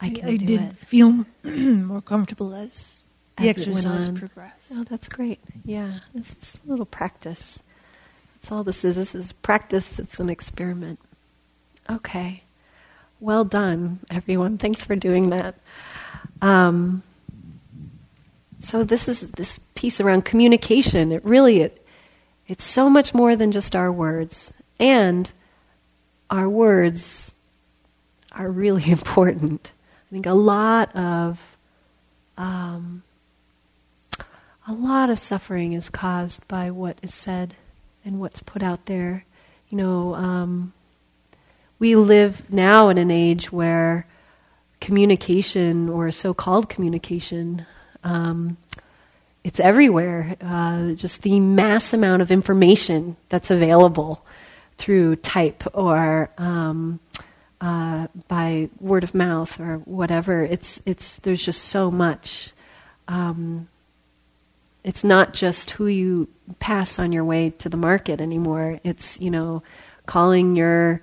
[0.00, 0.76] I can I do did it.
[0.78, 3.02] feel more comfortable as
[3.36, 4.72] the As exercise progressed.
[4.74, 5.40] Oh, that's great.
[5.64, 7.60] Yeah, this is a little practice.
[8.34, 8.96] That's all this is.
[8.96, 9.98] This is practice.
[9.98, 10.98] It's an experiment.
[11.88, 12.42] Okay.
[13.20, 14.58] Well done, everyone.
[14.58, 15.54] Thanks for doing that.
[16.42, 17.02] Um,
[18.64, 21.12] so this is this piece around communication.
[21.12, 21.86] It really it
[22.46, 25.30] it's so much more than just our words, and
[26.30, 27.32] our words
[28.32, 29.72] are really important.
[30.10, 31.56] I think a lot of
[32.36, 33.02] um,
[34.66, 37.54] a lot of suffering is caused by what is said
[38.04, 39.24] and what's put out there.
[39.68, 40.72] You know, um,
[41.78, 44.06] we live now in an age where
[44.80, 47.66] communication or so-called communication.
[48.04, 48.56] Um,
[49.42, 50.36] it's everywhere.
[50.40, 54.24] Uh, just the mass amount of information that's available
[54.78, 57.00] through type or um,
[57.60, 60.42] uh, by word of mouth or whatever.
[60.42, 62.50] It's it's there's just so much.
[63.08, 63.68] Um,
[64.82, 66.28] it's not just who you
[66.58, 68.80] pass on your way to the market anymore.
[68.82, 69.62] It's you know
[70.06, 71.02] calling your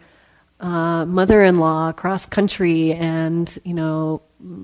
[0.59, 4.21] uh, mother-in-law across country and you know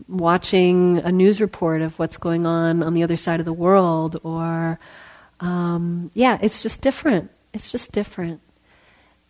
[0.07, 4.17] watching a news report of what's going on on the other side of the world
[4.23, 4.79] or
[5.39, 8.41] um, yeah it's just different it's just different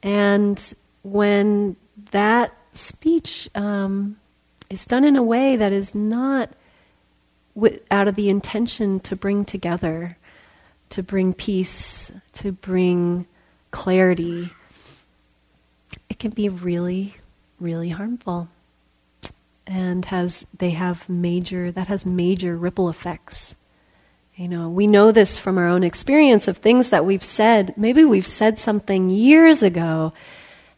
[0.03, 0.73] and
[1.03, 1.75] when
[2.11, 4.17] that speech um,
[4.69, 6.51] is done in a way that is not
[7.55, 10.17] w- out of the intention to bring together,
[10.89, 13.25] to bring peace, to bring
[13.71, 14.49] clarity,
[16.09, 17.15] it can be really,
[17.59, 18.47] really harmful.
[19.67, 23.55] And has they have major that has major ripple effects.
[24.35, 27.73] You know, we know this from our own experience of things that we've said.
[27.75, 30.13] Maybe we've said something years ago,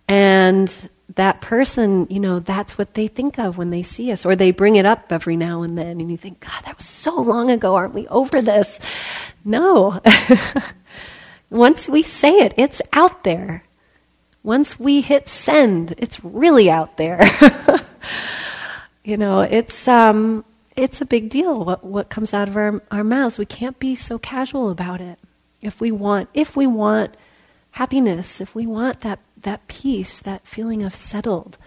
[0.07, 4.35] and that person, you know, that's what they think of when they see us, or
[4.35, 7.19] they bring it up every now and then, and you think, God, that was so
[7.19, 7.75] long ago.
[7.75, 8.79] Aren't we over this?
[9.43, 9.99] No.
[11.49, 13.63] Once we say it, it's out there.
[14.43, 17.19] Once we hit send, it's really out there.
[19.09, 20.45] you know, it's um,
[20.75, 23.39] it's a big deal what what comes out of our our mouths.
[23.39, 25.17] We can't be so casual about it.
[25.61, 27.17] If we want, if we want
[27.71, 31.57] happiness, if we want that that peace, that feeling of settled,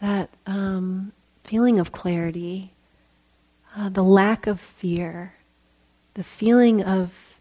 [0.00, 1.12] that um,
[1.44, 2.72] feeling of clarity,
[3.76, 5.34] uh, the lack of fear,
[6.14, 7.38] the feeling of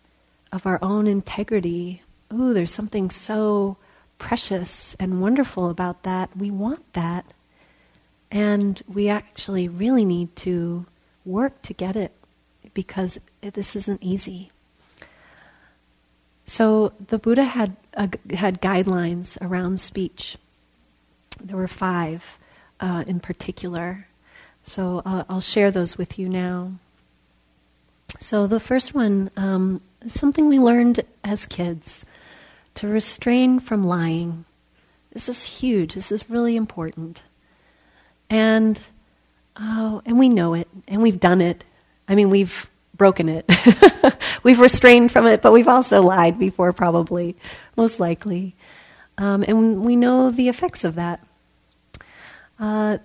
[0.52, 2.02] of our own integrity.
[2.34, 3.78] Ooh, there's something so
[4.18, 6.36] precious and wonderful about that.
[6.36, 7.32] We want that.
[8.30, 10.86] And we actually really need to
[11.26, 12.12] work to get it
[12.74, 14.52] because this isn't easy.
[16.46, 20.38] So the Buddha had uh, had guidelines around speech.
[21.44, 22.38] There were five
[22.80, 24.08] uh, in particular.
[24.64, 26.74] So uh, I'll share those with you now.
[28.20, 32.06] So the first one um, is something we learned as kids
[32.76, 34.46] to restrain from lying.
[35.12, 35.96] This is huge.
[35.96, 37.22] This is really important.
[38.30, 38.80] And
[39.56, 41.64] oh, and we know it, and we've done it.
[42.08, 43.50] I mean, we've broken it.
[44.44, 47.36] we've restrained from it, but we've also lied before, probably,
[47.76, 48.56] most likely.
[49.18, 51.26] Um, and we know the effects of that.
[52.60, 52.98] Uh,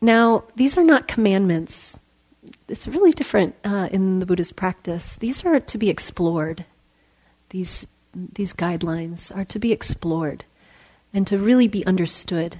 [0.00, 1.98] now, these are not commandments.
[2.68, 5.16] It's really different uh, in the Buddhist practice.
[5.16, 6.64] These are to be explored.
[7.50, 10.44] These these guidelines are to be explored
[11.12, 12.58] and to really be understood.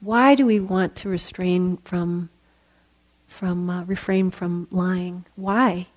[0.00, 2.30] Why do we want to restrain from
[3.28, 5.24] from uh, refrain from lying?
[5.34, 5.88] Why?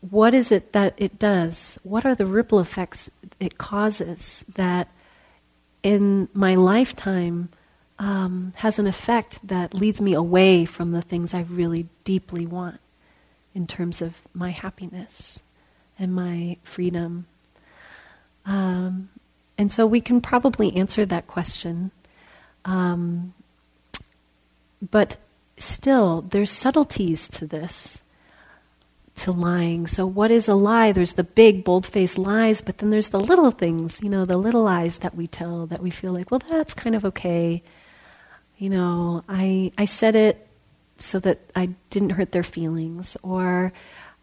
[0.00, 1.78] What is it that it does?
[1.82, 3.08] What are the ripple effects
[3.38, 4.90] it causes that
[5.82, 7.48] in my lifetime
[7.98, 12.80] um, has an effect that leads me away from the things I really deeply want
[13.54, 15.40] in terms of my happiness
[15.98, 17.26] and my freedom
[18.44, 19.08] um,
[19.56, 21.90] and so we can probably answer that question.
[22.64, 23.34] Um,
[24.90, 25.16] but
[25.58, 27.98] still, there's subtleties to this,
[29.16, 29.86] to lying.
[29.86, 30.92] So, what is a lie?
[30.92, 34.36] There's the big, bold faced lies, but then there's the little things, you know, the
[34.36, 37.62] little lies that we tell that we feel like, well, that's kind of okay.
[38.58, 40.46] You know, I, I said it
[40.98, 43.72] so that I didn't hurt their feelings, or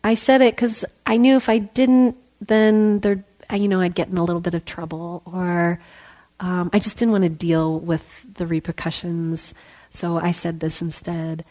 [0.04, 3.24] I said it because I knew if I didn't, then there'd
[3.58, 5.80] you know, I'd get in a little bit of trouble, or
[6.40, 9.54] um, I just didn't want to deal with the repercussions,
[9.92, 11.44] so I said this instead.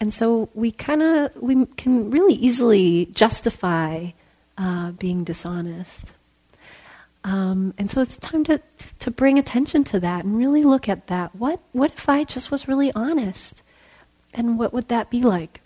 [0.00, 4.10] And so we kind of we can really easily justify
[4.56, 6.12] uh, being dishonest.
[7.22, 8.62] Um, and so it's time to
[9.00, 11.34] to bring attention to that and really look at that.
[11.36, 13.62] What what if I just was really honest,
[14.32, 15.60] and what would that be like?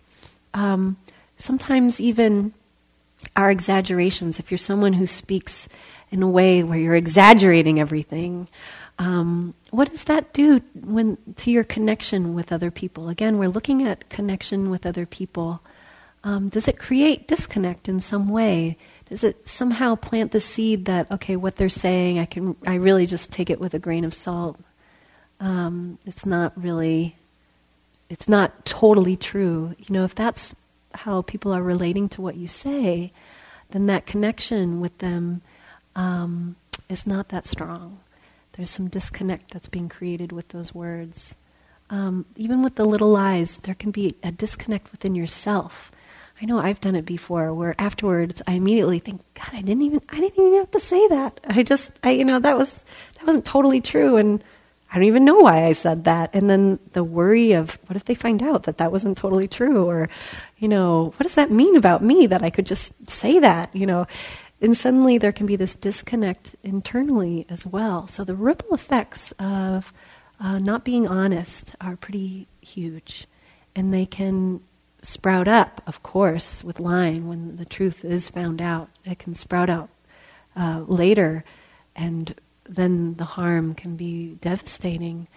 [0.52, 0.96] Um,
[1.36, 2.54] sometimes even
[3.36, 5.68] our exaggerations, if you're someone who speaks
[6.14, 8.46] in a way where you're exaggerating everything,
[9.00, 13.08] um, what does that do when to your connection with other people?
[13.08, 15.60] Again, we're looking at connection with other people.
[16.22, 18.76] Um, does it create disconnect in some way?
[19.06, 23.06] Does it somehow plant the seed that okay, what they're saying, I can, I really
[23.06, 24.56] just take it with a grain of salt.
[25.40, 27.16] Um, it's not really,
[28.08, 29.74] it's not totally true.
[29.80, 30.54] You know, if that's
[30.94, 33.10] how people are relating to what you say,
[33.72, 35.42] then that connection with them
[35.96, 36.56] um,
[36.88, 38.00] is not that strong.
[38.52, 41.34] There's some disconnect that's being created with those words.
[41.90, 45.92] um, even with the little lies, there can be a disconnect within yourself.
[46.40, 50.00] I know I've done it before, where afterwards I immediately think, God, I didn't even,
[50.08, 51.40] I didn't even have to say that.
[51.44, 52.80] I just, I, you know, that was,
[53.18, 54.42] that wasn't totally true, and
[54.90, 56.30] I don't even know why I said that.
[56.34, 59.88] And then the worry of, what if they find out that that wasn't totally true,
[59.88, 60.08] or,
[60.58, 63.86] you know, what does that mean about me that I could just say that, you
[63.86, 64.06] know?
[64.60, 68.06] And suddenly there can be this disconnect internally as well.
[68.06, 69.92] So the ripple effects of
[70.40, 73.26] uh, not being honest are pretty huge.
[73.74, 74.60] And they can
[75.02, 78.88] sprout up, of course, with lying when the truth is found out.
[79.04, 79.90] It can sprout out
[80.56, 81.44] uh, later,
[81.94, 82.34] and
[82.68, 85.28] then the harm can be devastating.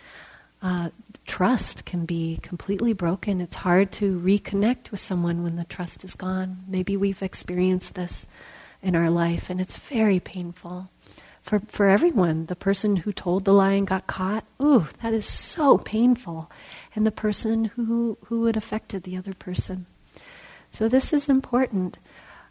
[0.61, 0.89] Uh,
[1.25, 3.41] trust can be completely broken.
[3.41, 6.63] It's hard to reconnect with someone when the trust is gone.
[6.67, 8.25] Maybe we've experienced this
[8.81, 10.89] in our life, and it's very painful
[11.41, 12.45] for, for everyone.
[12.45, 16.51] The person who told the lie and got caught, ooh, that is so painful.
[16.95, 19.85] And the person who, who it affected the other person.
[20.71, 21.97] So this is important.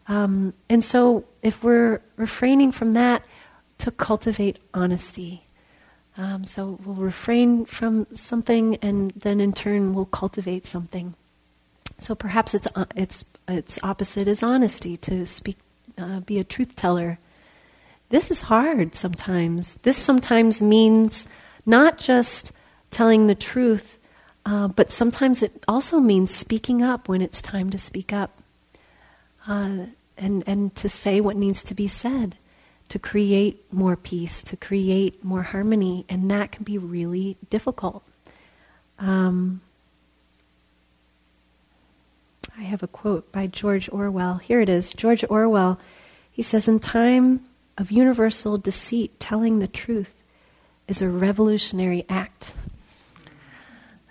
[0.09, 3.23] Um, and so if we're refraining from that,
[3.79, 5.45] to cultivate honesty.
[6.17, 11.15] Um, so we'll refrain from something, and then in turn we'll cultivate something.
[12.01, 14.97] So perhaps its uh, its its opposite is honesty.
[14.97, 15.59] To speak,
[15.99, 17.19] uh, be a truth teller,
[18.09, 19.75] this is hard sometimes.
[19.83, 21.27] This sometimes means
[21.65, 22.53] not just
[22.91, 23.99] telling the truth,
[24.45, 28.41] uh, but sometimes it also means speaking up when it's time to speak up
[29.49, 29.87] uh,
[30.17, 32.37] and, and to say what needs to be said,
[32.89, 38.05] to create more peace, to create more harmony, and that can be really difficult.
[38.99, 39.61] Um,
[42.59, 44.37] I have a quote by George Orwell.
[44.37, 45.79] Here it is George Orwell.
[46.33, 47.45] He says, In time
[47.77, 50.15] of universal deceit, telling the truth
[50.89, 52.55] is a revolutionary act.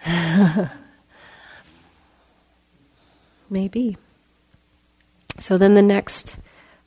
[3.49, 3.97] Maybe.
[5.39, 6.37] So then the next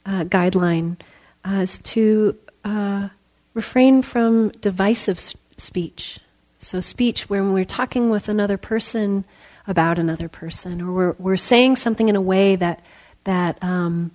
[0.07, 1.01] uh, guideline
[1.45, 3.09] uh, is to uh,
[3.55, 5.19] refrain from divisive
[5.57, 6.21] speech.
[6.61, 9.25] So, speech when we're talking with another person
[9.69, 12.81] about another person, or we're, we're saying something in a way that,
[13.25, 14.11] that um,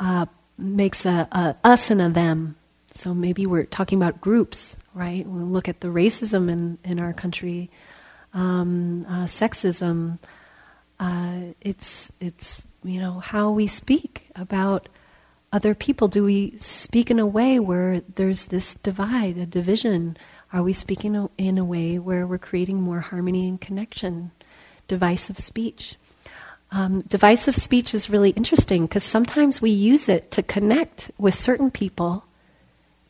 [0.00, 0.24] uh,
[0.56, 2.56] makes a, a us and a them.
[2.94, 5.26] So maybe we're talking about groups, right?
[5.26, 7.70] We look at the racism in, in our country,
[8.32, 10.18] um, uh, sexism.
[10.98, 14.88] Uh, it's it's you know how we speak about
[15.52, 16.08] other people.
[16.08, 20.16] Do we speak in a way where there's this divide, a division?
[20.52, 24.32] Are we speaking in a way where we're creating more harmony and connection?
[24.88, 25.96] Divisive speech.
[26.70, 31.70] Um, divisive speech is really interesting because sometimes we use it to connect with certain
[31.70, 32.24] people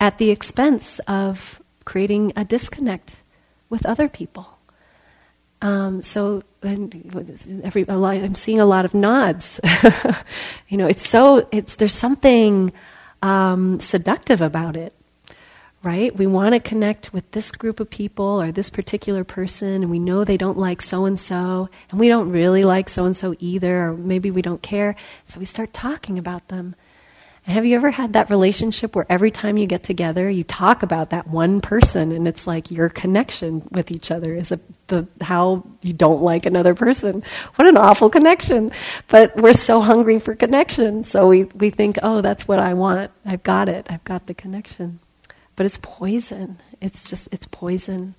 [0.00, 3.22] at the expense of creating a disconnect
[3.68, 4.58] with other people.
[5.60, 9.58] Um, so every, lot, I'm seeing a lot of nods.
[10.68, 12.72] you know, it's so it's there's something
[13.22, 14.94] um, seductive about it
[15.82, 16.16] right?
[16.16, 19.98] We want to connect with this group of people or this particular person, and we
[19.98, 23.36] know they don't like so and so, and we don't really like so and so
[23.38, 24.96] either, or maybe we don't care.
[25.26, 26.74] So we start talking about them.
[27.46, 30.82] And have you ever had that relationship where every time you get together, you talk
[30.82, 34.58] about that one person, and it's like your connection with each other is a,
[34.88, 37.22] the how you don't like another person?
[37.54, 38.72] What an awful connection!
[39.06, 43.12] But we're so hungry for connection, so we we think, oh, that's what I want.
[43.24, 43.86] I've got it.
[43.88, 44.98] I've got the connection
[45.58, 46.56] but it's poison.
[46.80, 48.14] It's just, it's poison.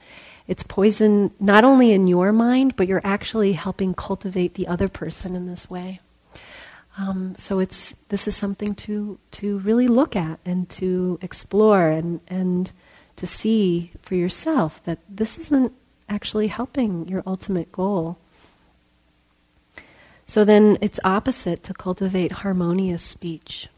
[0.45, 5.37] It's poison not only in your mind, but you're actually helping cultivate the other person
[5.37, 6.01] in this way.
[6.97, 12.19] Um, so it's this is something to to really look at and to explore and
[12.27, 12.73] and
[13.15, 15.71] to see for yourself that this isn't
[16.09, 18.17] actually helping your ultimate goal.
[20.25, 23.69] So then it's opposite to cultivate harmonious speech.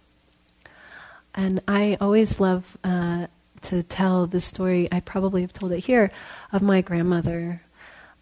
[1.36, 3.28] And I always love uh,
[3.64, 6.12] to tell the story, I probably have told it here,
[6.51, 7.62] of my grandmother,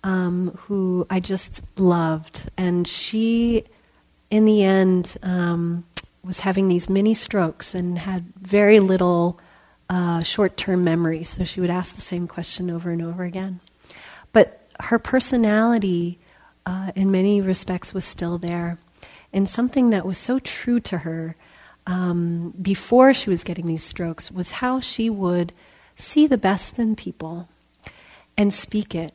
[0.04, 2.50] um, who I just loved.
[2.58, 3.66] And she,
[4.30, 5.86] in the end, um,
[6.24, 9.40] was having these mini strokes and had very little
[9.90, 11.24] uh, short term memory.
[11.24, 13.60] So she would ask the same question over and over again.
[14.32, 16.20] But her personality,
[16.66, 18.78] uh, in many respects, was still there.
[19.34, 21.36] And something that was so true to her
[21.88, 25.54] um, before she was getting these strokes was how she would
[25.96, 27.48] see the best in people
[28.38, 29.14] and speak it.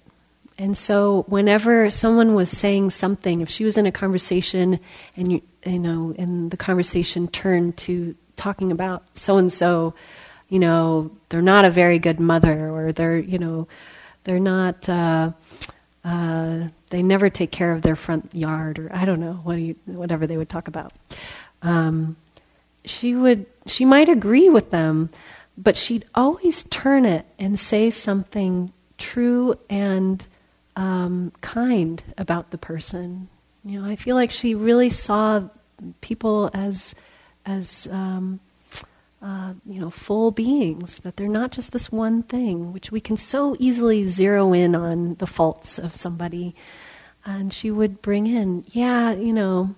[0.59, 4.79] And so, whenever someone was saying something, if she was in a conversation
[5.17, 9.95] and you, you know, and the conversation turned to talking about so and so,
[10.49, 13.67] you know, they're not a very good mother, or they're, you know,
[14.25, 14.89] They're not.
[14.89, 15.33] Uh,
[16.05, 19.75] uh, they never take care of their front yard, or I don't know what you,
[19.87, 20.93] whatever they would talk about.
[21.63, 22.17] Um,
[22.85, 23.47] she would.
[23.67, 25.11] She might agree with them,
[25.57, 30.27] but she'd always turn it and say something true and
[30.77, 33.29] um, kind about the person.
[33.65, 35.49] You know, I feel like she really saw
[36.01, 36.95] people as
[37.47, 38.41] as um,
[39.23, 40.99] uh, you know full beings.
[40.99, 45.15] That they're not just this one thing, which we can so easily zero in on
[45.15, 46.55] the faults of somebody.
[47.27, 49.75] And she would bring in, yeah, you know,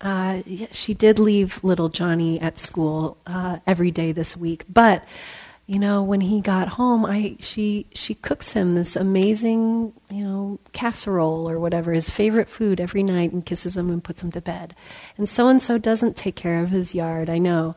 [0.00, 5.04] uh, she did leave little Johnny at school uh, every day this week, but
[5.70, 10.58] you know, when he got home, I she she cooks him this amazing, you know,
[10.72, 14.40] casserole or whatever, his favorite food every night, and kisses him and puts him to
[14.40, 14.74] bed.
[15.16, 17.76] And so and so doesn't take care of his yard, I know,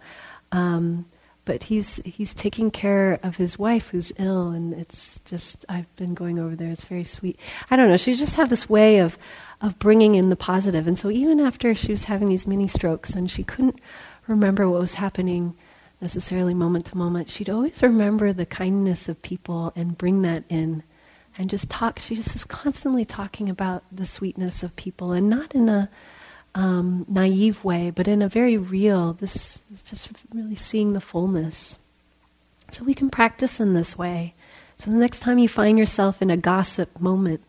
[0.51, 1.05] um,
[1.45, 6.15] but he's he's taking care of his wife who's ill, and it's just I've been
[6.15, 6.69] going over there.
[6.69, 7.39] It's very sweet.
[7.69, 7.97] I don't know.
[7.97, 9.19] She just have this way of
[9.63, 13.15] of bringing in the positive, and so even after she was having these mini strokes
[13.15, 13.79] and she couldn't
[14.27, 15.55] remember what was happening
[16.01, 20.83] necessarily moment to moment, she'd always remember the kindness of people and bring that in
[21.37, 21.97] and just talk.
[21.97, 25.89] She was just constantly talking about the sweetness of people and not in a
[26.55, 31.77] um, naive way, but in a very real, this is just really seeing the fullness.
[32.69, 34.33] So we can practice in this way.
[34.75, 37.41] So the next time you find yourself in a gossip moment,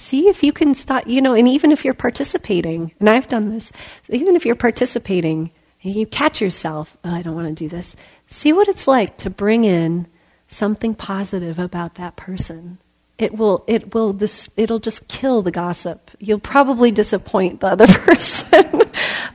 [0.00, 3.50] see if you can stop, you know, and even if you're participating, and I've done
[3.50, 3.70] this,
[4.08, 5.50] even if you're participating,
[5.82, 7.96] you catch yourself, oh, I don't want to do this.
[8.26, 10.06] See what it's like to bring in
[10.48, 12.78] something positive about that person.
[13.18, 16.10] It will, it will, dis- it'll just kill the gossip.
[16.18, 18.82] You'll probably disappoint the other person,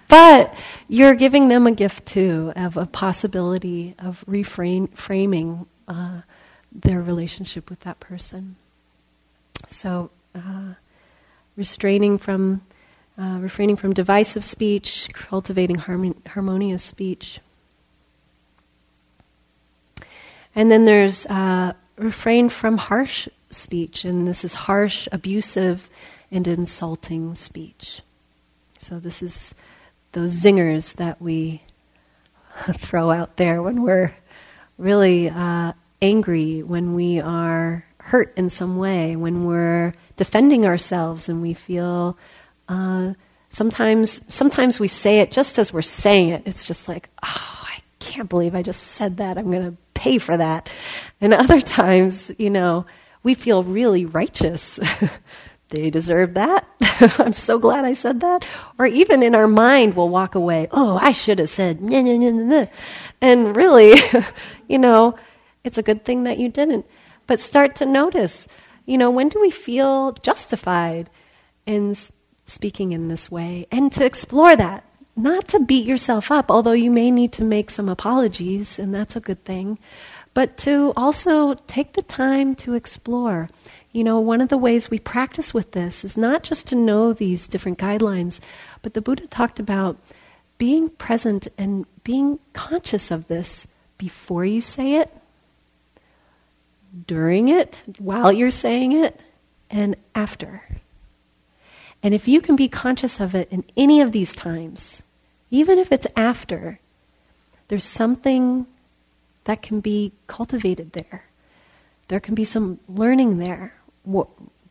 [0.08, 0.54] but
[0.88, 6.22] you're giving them a gift too of a possibility of reframing uh,
[6.72, 8.56] their relationship with that person.
[9.68, 10.74] So, uh,
[11.56, 12.62] restraining from
[13.18, 17.40] uh, refraining from divisive speech, cultivating harmonious speech.
[20.54, 25.90] And then there's uh, refrain from harsh speech, and this is harsh, abusive,
[26.30, 28.02] and insulting speech.
[28.78, 29.54] So this is
[30.12, 31.62] those zingers that we
[32.74, 34.14] throw out there when we're
[34.78, 41.42] really uh, angry, when we are hurt in some way, when we're defending ourselves and
[41.42, 42.18] we feel
[42.68, 43.14] uh,
[43.50, 46.44] sometimes, sometimes we say it just as we're saying it.
[46.46, 49.38] It's just like, oh, I can't believe I just said that.
[49.38, 50.70] I'm going to pay for that.
[51.22, 52.86] And other times, you know,
[53.24, 54.80] we feel really righteous.
[55.70, 56.68] they deserve that.
[57.20, 58.46] I'm so glad I said that.
[58.78, 60.68] Or even in our mind, we'll walk away.
[60.72, 62.66] Oh, I should have said, nah, nah, nah,
[63.22, 64.00] and really,
[64.68, 65.18] you know,
[65.64, 66.86] it's a good thing that you didn't.
[67.28, 68.48] But start to notice,
[68.86, 71.10] you know, when do we feel justified
[71.66, 71.96] in
[72.46, 74.84] speaking in this way and to explore that.
[75.18, 79.16] Not to beat yourself up, although you may need to make some apologies, and that's
[79.16, 79.80] a good thing,
[80.34, 83.50] but to also take the time to explore.
[83.94, 87.14] You know, one of the ways we practice with this is not just to know
[87.14, 88.42] these different guidelines,
[88.82, 89.98] but the Buddha talked about
[90.58, 93.68] being present and being conscious of this
[93.98, 95.14] before you say it,
[97.08, 99.20] during it, while you're saying it,
[99.70, 100.64] and after.
[102.04, 105.04] And if you can be conscious of it in any of these times,
[105.50, 106.80] even if it's after,
[107.68, 108.68] there's something
[109.46, 111.26] that can be cultivated there.
[112.08, 113.74] There can be some learning there.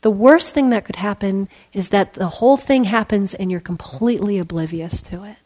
[0.02, 4.38] The worst thing that could happen is that the whole thing happens and you're completely
[4.38, 5.36] oblivious to it.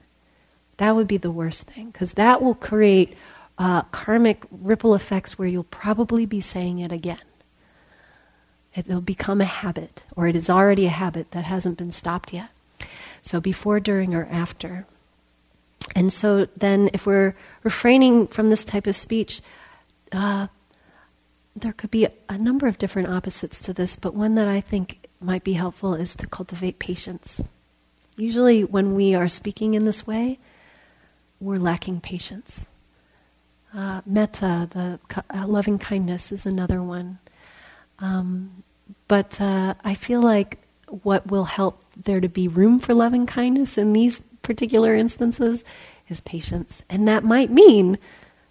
[0.78, 3.16] That would be the worst thing, because that will create
[3.58, 7.18] uh, karmic ripple effects where you'll probably be saying it again.
[8.74, 12.50] It'll become a habit, or it is already a habit that hasn't been stopped yet.
[13.22, 14.86] So before, during, or after.
[15.96, 17.34] And so then, if we're
[17.64, 19.40] refraining from this type of speech,
[20.12, 20.46] uh,
[21.56, 25.08] there could be a number of different opposites to this, but one that I think
[25.20, 27.40] might be helpful is to cultivate patience.
[28.16, 30.38] Usually, when we are speaking in this way,
[31.40, 32.64] we're lacking patience.
[33.74, 34.98] Uh, metta, the
[35.34, 37.18] uh, loving kindness, is another one.
[37.98, 38.62] Um,
[39.08, 40.58] but uh, I feel like
[41.02, 45.64] what will help there to be room for loving kindness in these particular instances
[46.08, 46.82] is patience.
[46.88, 47.98] And that might mean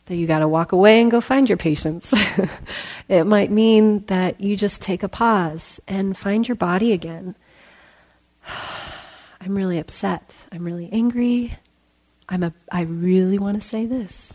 [0.05, 2.13] that you got to walk away and go find your patience.
[3.09, 7.35] it might mean that you just take a pause and find your body again.
[9.41, 10.33] I'm really upset.
[10.51, 11.57] I'm really angry.
[12.29, 14.33] I'm a, I really want to say this.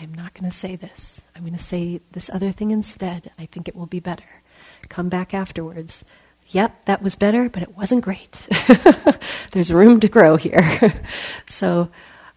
[0.00, 1.20] I'm not going to say this.
[1.36, 3.30] I'm going to say this other thing instead.
[3.38, 4.42] I think it will be better.
[4.88, 6.04] Come back afterwards.
[6.48, 8.48] Yep, that was better, but it wasn't great.
[9.52, 11.02] There's room to grow here.
[11.46, 11.90] so,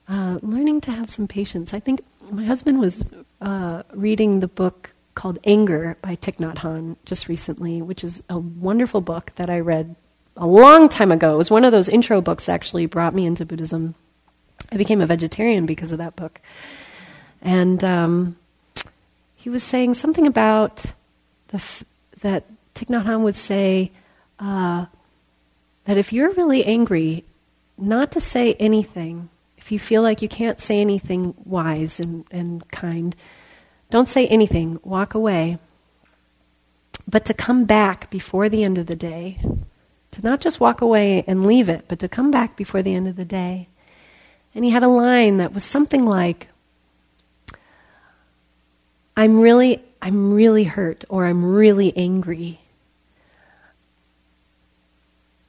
[0.09, 1.73] uh, learning to have some patience.
[1.73, 3.01] I think my husband was
[3.41, 8.37] uh, reading the book called Anger by Thich Nhat Hanh just recently, which is a
[8.37, 9.95] wonderful book that I read
[10.35, 11.33] a long time ago.
[11.33, 13.95] It was one of those intro books that actually brought me into Buddhism.
[14.69, 16.41] I became a vegetarian because of that book.
[17.43, 18.37] And um,
[19.35, 20.85] he was saying something about
[21.49, 21.83] the f-
[22.21, 23.91] that Thich Nhat Hanh would say
[24.39, 24.85] uh,
[25.85, 27.25] that if you're really angry,
[27.77, 32.67] not to say anything, if you feel like you can't say anything wise and, and
[32.71, 33.15] kind,
[33.91, 35.57] don't say anything, walk away.
[37.07, 39.39] But to come back before the end of the day,
[40.11, 43.07] to not just walk away and leave it, but to come back before the end
[43.07, 43.67] of the day.
[44.55, 46.47] And he had a line that was something like,
[49.15, 52.59] I'm really, I'm really hurt or I'm really angry.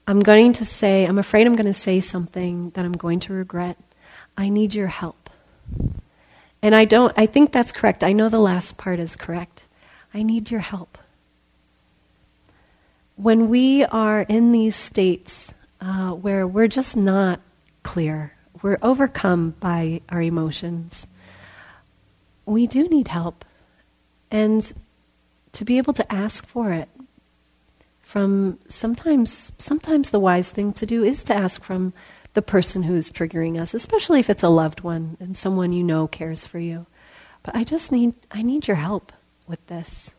[0.07, 3.33] I'm going to say, I'm afraid I'm going to say something that I'm going to
[3.33, 3.79] regret.
[4.37, 5.31] I need your help.
[6.61, 8.05] And I don't, I think that's correct.
[8.05, 9.62] I know the last part is correct.
[10.12, 10.99] I need your help.
[13.17, 17.41] When we are in these states uh, where we're just not
[17.83, 21.07] clear, we're overcome by our emotions,
[22.45, 23.45] we do need help.
[24.35, 24.72] And
[25.53, 26.89] to be able to ask for it
[28.03, 31.93] from sometimes sometimes the wise thing to do is to ask from
[32.32, 36.09] the person who's triggering us, especially if it's a loved one and someone you know
[36.09, 36.85] cares for you.
[37.45, 39.12] But I just need I need your help
[39.47, 40.11] with this.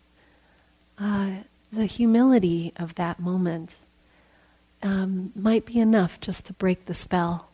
[0.98, 1.32] Uh,
[1.74, 3.72] the humility of that moment
[4.82, 7.50] um, might be enough just to break the spell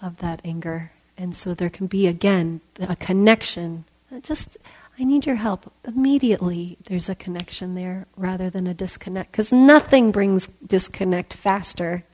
[0.00, 3.84] of that anger, and so there can be again a connection.
[4.22, 4.56] Just
[5.00, 5.72] I need your help.
[5.84, 9.32] Immediately, there's a connection there rather than a disconnect.
[9.32, 12.04] Because nothing brings disconnect faster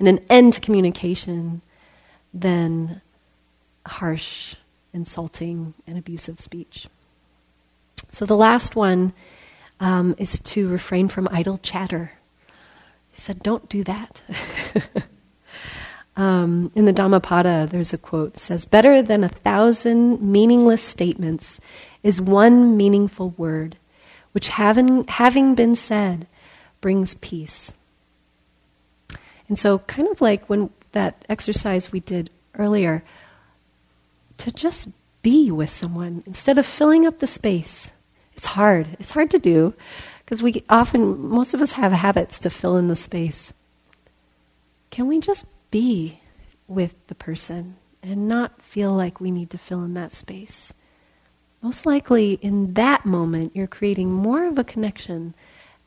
[0.00, 1.62] and an end to communication
[2.32, 3.00] than
[3.86, 4.56] harsh,
[4.92, 6.88] insulting, and abusive speech.
[8.10, 9.12] So the last one
[9.78, 12.12] um, is to refrain from idle chatter.
[13.12, 14.22] He said, don't do that.
[16.16, 21.60] um, in the Dhammapada, there's a quote says, Better than a thousand meaningless statements
[22.04, 23.76] is one meaningful word,
[24.30, 26.28] which having, having been said,
[26.80, 27.72] brings peace.
[29.48, 33.02] And so, kind of like when that exercise we did earlier,
[34.38, 34.88] to just
[35.22, 37.90] be with someone instead of filling up the space.
[38.36, 38.96] It's hard.
[39.00, 39.74] It's hard to do
[40.24, 43.52] because we often, most of us have habits to fill in the space.
[44.90, 46.20] Can we just be
[46.68, 50.72] with the person and not feel like we need to fill in that space?
[51.64, 55.32] Most likely in that moment you're creating more of a connection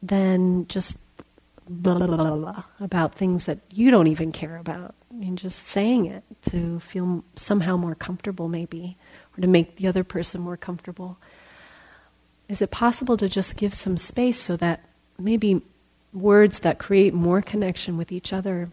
[0.01, 0.97] than just
[1.69, 4.95] blah, blah, blah, blah, about things that you don't even care about.
[5.11, 8.97] I mean, just saying it to feel somehow more comfortable, maybe,
[9.38, 11.19] or to make the other person more comfortable.
[12.49, 14.84] Is it possible to just give some space so that
[15.19, 15.61] maybe
[16.11, 18.71] words that create more connection with each other,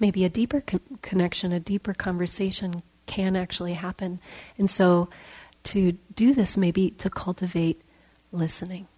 [0.00, 4.18] maybe a deeper con- connection, a deeper conversation can actually happen?
[4.58, 5.08] And so,
[5.64, 7.80] to do this maybe to cultivate
[8.30, 8.88] listening,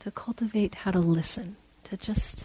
[0.00, 2.44] to cultivate how to listen, to just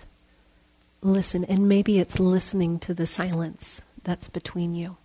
[1.01, 1.43] listen.
[1.45, 4.97] And maybe it's listening to the silence that's between you,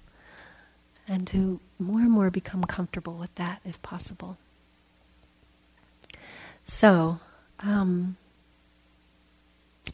[1.06, 4.36] and to more and more become comfortable with that if possible.
[6.64, 7.20] So,
[7.60, 8.16] um,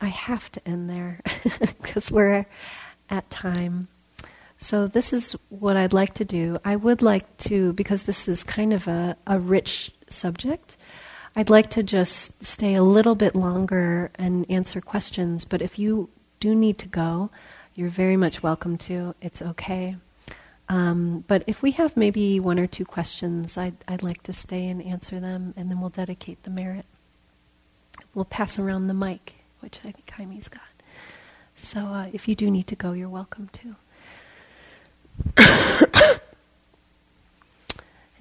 [0.00, 1.20] I have to end there
[1.60, 2.46] because we're
[3.08, 3.88] at time.
[4.64, 6.58] So, this is what I'd like to do.
[6.64, 10.78] I would like to, because this is kind of a, a rich subject,
[11.36, 15.44] I'd like to just stay a little bit longer and answer questions.
[15.44, 16.08] But if you
[16.40, 17.28] do need to go,
[17.74, 19.14] you're very much welcome to.
[19.20, 19.96] It's okay.
[20.70, 24.66] Um, but if we have maybe one or two questions, I'd, I'd like to stay
[24.68, 26.86] and answer them, and then we'll dedicate the merit.
[28.14, 30.62] We'll pass around the mic, which I think Jaime's got.
[31.54, 33.76] So uh, if you do need to go, you're welcome to.
[35.36, 36.20] and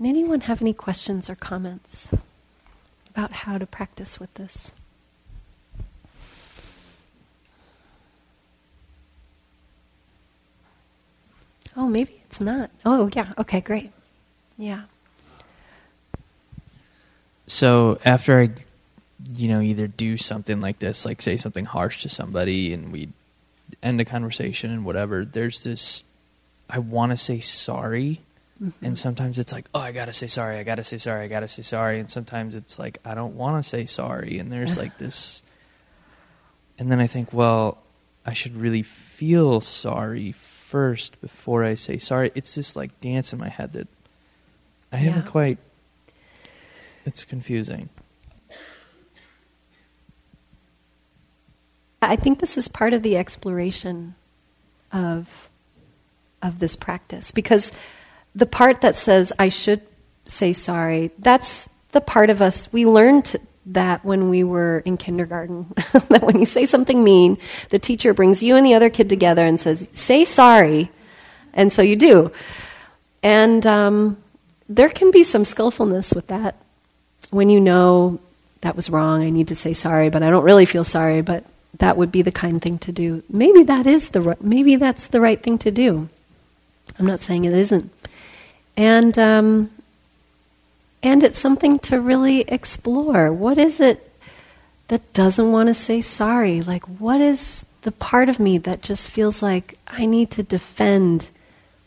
[0.05, 2.09] anyone have any questions or comments
[3.09, 4.71] about how to practice with this?
[11.75, 12.69] Oh, maybe it's not.
[12.85, 13.33] Oh, yeah.
[13.37, 13.91] Okay, great.
[14.57, 14.83] Yeah.
[17.47, 18.49] So after I,
[19.33, 23.09] you know, either do something like this, like say something harsh to somebody, and we
[23.81, 26.03] end a conversation and whatever, there's this
[26.69, 28.21] I want to say sorry,
[28.63, 28.85] Mm-hmm.
[28.85, 31.49] And sometimes it's like, oh, I gotta say sorry, I gotta say sorry, I gotta
[31.49, 31.99] say sorry.
[31.99, 34.39] And sometimes it's like, I don't want to say sorry.
[34.39, 35.41] And there's like this.
[36.79, 37.77] And then I think, well,
[38.25, 42.31] I should really feel sorry first before I say sorry.
[42.33, 43.87] It's this like dance in my head that
[44.91, 45.03] I yeah.
[45.03, 45.59] haven't quite.
[47.05, 47.89] It's confusing.
[52.01, 54.15] I think this is part of the exploration
[54.91, 55.27] of
[56.41, 57.71] of this practice because
[58.35, 59.81] the part that says I should
[60.25, 63.35] say sorry, that's the part of us we learned
[63.67, 65.73] that when we were in kindergarten.
[66.09, 67.37] that when you say something mean,
[67.69, 70.91] the teacher brings you and the other kid together and says, "Say sorry,"
[71.53, 72.31] and so you do.
[73.21, 74.17] And um,
[74.67, 76.55] there can be some skillfulness with that
[77.31, 78.19] when you know
[78.61, 79.23] that was wrong.
[79.23, 81.21] I need to say sorry, but I don't really feel sorry.
[81.21, 81.45] But
[81.79, 83.23] that would be the kind thing to do.
[83.29, 86.09] Maybe that is the maybe that's the right thing to do.
[86.99, 87.91] I'm not saying it isn't.
[88.75, 89.69] And um,
[91.01, 93.31] and it's something to really explore.
[93.31, 94.09] What is it
[94.87, 96.61] that doesn't want to say sorry?
[96.61, 101.29] Like, what is the part of me that just feels like I need to defend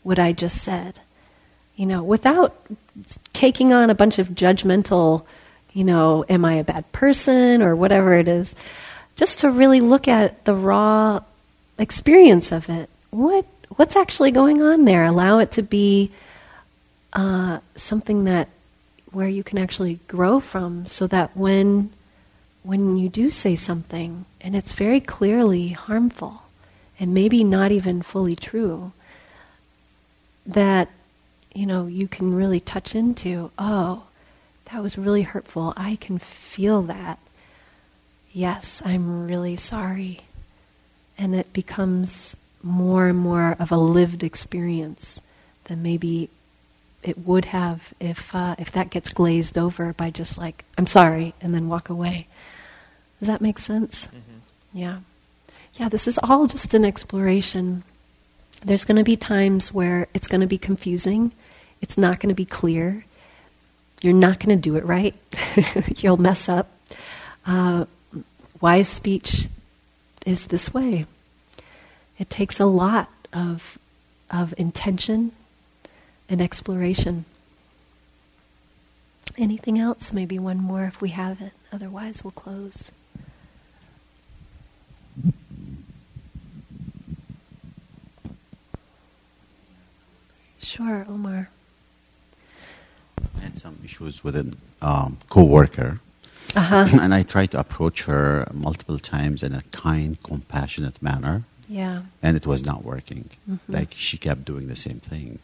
[0.03, 0.99] what I just said?
[1.75, 2.55] You know, without
[3.33, 5.25] taking on a bunch of judgmental,
[5.73, 8.55] you know, am I a bad person or whatever it is
[9.17, 11.19] just to really look at the raw
[11.77, 12.89] experience of it.
[13.09, 15.03] What what's actually going on there?
[15.03, 16.11] Allow it to be
[17.17, 18.47] uh, something that
[19.11, 21.89] where you can actually grow from, so that when
[22.63, 26.43] when you do say something and it's very clearly harmful
[26.99, 28.91] and maybe not even fully true,
[30.45, 30.89] that
[31.55, 33.49] you know you can really touch into.
[33.57, 34.03] Oh,
[34.71, 35.73] that was really hurtful.
[35.75, 37.17] I can feel that
[38.31, 40.21] yes, I'm really sorry.
[41.17, 45.19] And it becomes more and more of a lived experience
[45.63, 46.29] than maybe
[47.03, 51.33] it would have if uh, if that gets glazed over by just like I'm sorry
[51.41, 52.27] and then walk away.
[53.19, 54.07] Does that make sense?
[54.07, 54.77] Mm-hmm.
[54.77, 54.99] Yeah,
[55.75, 55.89] yeah.
[55.89, 57.83] This is all just an exploration.
[58.63, 61.31] There's going to be times where it's going to be confusing.
[61.81, 63.05] It's not going to be clear.
[64.01, 65.15] You're not going to do it right.
[65.97, 66.69] You'll mess up.
[67.45, 67.85] Uh,
[68.61, 69.47] wise speech
[70.25, 71.05] is this way.
[72.19, 73.77] It takes a lot of,
[74.29, 75.31] of intention
[76.29, 77.25] and exploration.
[79.37, 80.11] Anything else?
[80.11, 81.53] Maybe one more if we have it.
[81.71, 82.85] Otherwise, we'll close.
[90.59, 91.49] Sure, Omar.
[93.37, 95.99] I had some issues with a um, co-worker
[96.55, 96.87] uh-huh.
[97.01, 101.43] and I tried to approach her multiple times in a kind, compassionate manner.
[101.69, 102.03] Yeah.
[102.23, 103.29] And it was not working.
[103.49, 103.73] Mm-hmm.
[103.73, 105.39] Like she kept doing the same thing.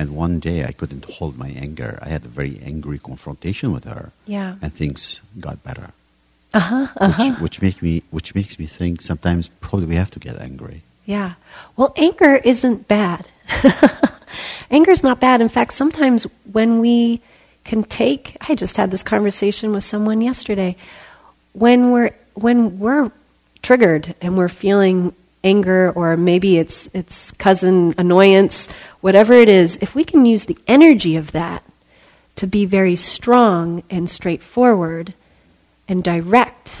[0.00, 1.98] And one day I couldn't hold my anger.
[2.00, 4.12] I had a very angry confrontation with her.
[4.24, 4.56] Yeah.
[4.62, 5.90] And things got better.
[6.54, 7.32] Uh-huh, uh-huh.
[7.32, 10.80] Which, which make me which makes me think sometimes probably we have to get angry.
[11.04, 11.34] Yeah.
[11.76, 13.28] Well, anger isn't bad.
[14.70, 15.42] anger is not bad.
[15.42, 17.20] In fact, sometimes when we
[17.64, 20.76] can take I just had this conversation with someone yesterday
[21.52, 23.12] when we're when we're
[23.60, 28.68] triggered and we're feeling anger or maybe it's it's cousin annoyance
[29.00, 31.62] whatever it is if we can use the energy of that
[32.36, 35.14] to be very strong and straightforward
[35.88, 36.80] and direct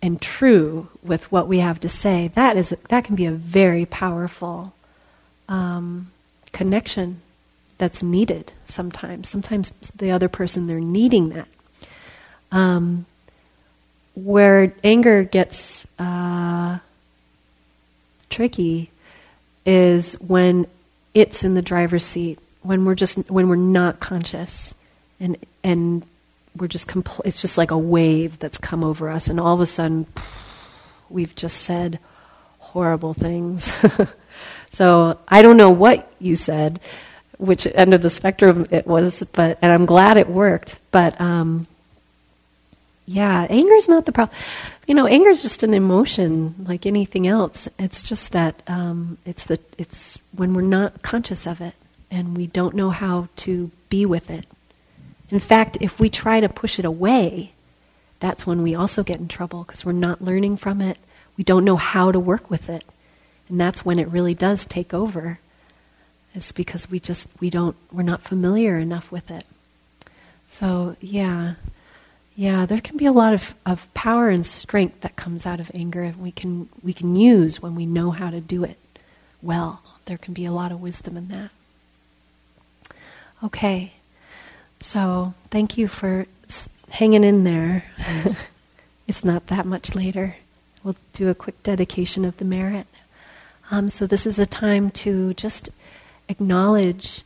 [0.00, 3.84] and true with what we have to say that is that can be a very
[3.84, 4.72] powerful
[5.48, 6.10] um,
[6.52, 7.20] connection
[7.78, 9.28] that's needed sometimes.
[9.28, 11.48] Sometimes the other person, they're needing that.
[12.50, 13.06] Um,
[14.14, 16.78] where anger gets uh,
[18.30, 18.90] tricky
[19.64, 20.66] is when
[21.14, 24.74] it's in the driver's seat, when we're just when we're not conscious,
[25.20, 26.04] and and
[26.56, 29.60] we're just compl- it's just like a wave that's come over us, and all of
[29.60, 30.06] a sudden
[31.10, 31.98] we've just said
[32.58, 33.72] horrible things.
[34.70, 36.80] so I don't know what you said,
[37.38, 40.78] which end of the spectrum it was, but and I'm glad it worked.
[40.90, 41.66] But um,
[43.08, 44.36] yeah, anger is not the problem.
[44.86, 47.66] You know, anger is just an emotion like anything else.
[47.78, 51.74] It's just that um, it's the it's when we're not conscious of it
[52.10, 54.46] and we don't know how to be with it.
[55.30, 57.52] In fact, if we try to push it away,
[58.20, 60.98] that's when we also get in trouble because we're not learning from it.
[61.38, 62.84] We don't know how to work with it.
[63.48, 65.38] And that's when it really does take over
[66.34, 69.46] It's because we just we don't we're not familiar enough with it.
[70.46, 71.54] So yeah,
[72.38, 75.72] yeah, there can be a lot of, of power and strength that comes out of
[75.74, 78.78] anger, and we can we can use when we know how to do it
[79.42, 79.82] well.
[80.04, 81.50] There can be a lot of wisdom in that.
[83.42, 83.94] Okay.
[84.78, 86.26] So thank you for
[86.90, 87.86] hanging in there.
[89.08, 90.36] it's not that much later.
[90.84, 92.86] We'll do a quick dedication of the merit.
[93.72, 95.70] Um, so this is a time to just
[96.28, 97.24] acknowledge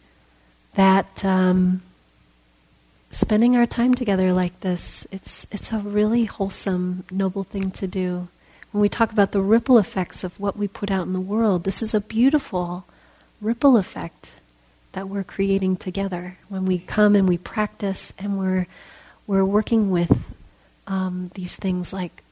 [0.73, 1.83] that um,
[3.13, 8.27] spending our time together like this, it's, it's a really wholesome, noble thing to do.
[8.73, 11.65] When we talk about the ripple effects of what we put out in the world,
[11.65, 12.87] this is a beautiful
[13.41, 14.31] ripple effect
[14.93, 16.39] that we're creating together.
[16.49, 18.67] When we come and we practice and we're,
[19.27, 20.25] we're working with
[20.87, 22.23] um, these things like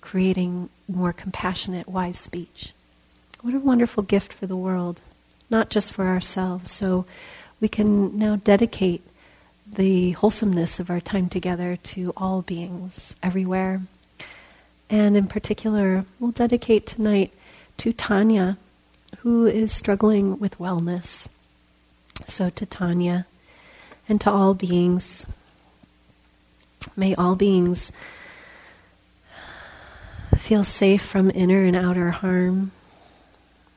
[0.00, 2.72] creating more compassionate, wise speech.
[3.42, 5.02] What a wonderful gift for the world,
[5.50, 6.70] not just for ourselves.
[6.70, 7.04] So
[7.60, 9.02] we can now dedicate
[9.70, 13.82] the wholesomeness of our time together to all beings everywhere.
[14.88, 17.32] And in particular, we'll dedicate tonight
[17.78, 18.56] to Tanya,
[19.18, 21.28] who is struggling with wellness.
[22.26, 23.26] So to Tanya
[24.08, 25.26] and to all beings,
[26.96, 27.90] may all beings
[30.36, 32.70] feel safe from inner and outer harm.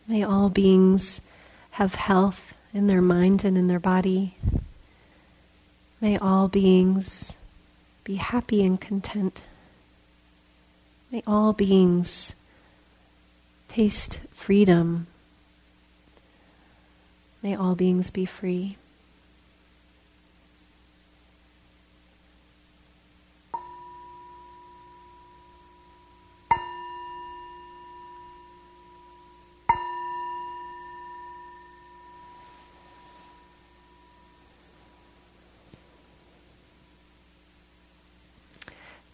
[0.07, 1.19] May all beings
[1.71, 4.35] have health in their mind and in their body.
[6.01, 7.35] May all beings
[8.05, 9.41] be happy and content.
[11.11, 12.35] May all beings
[13.67, 15.07] taste freedom.
[17.43, 18.77] May all beings be free.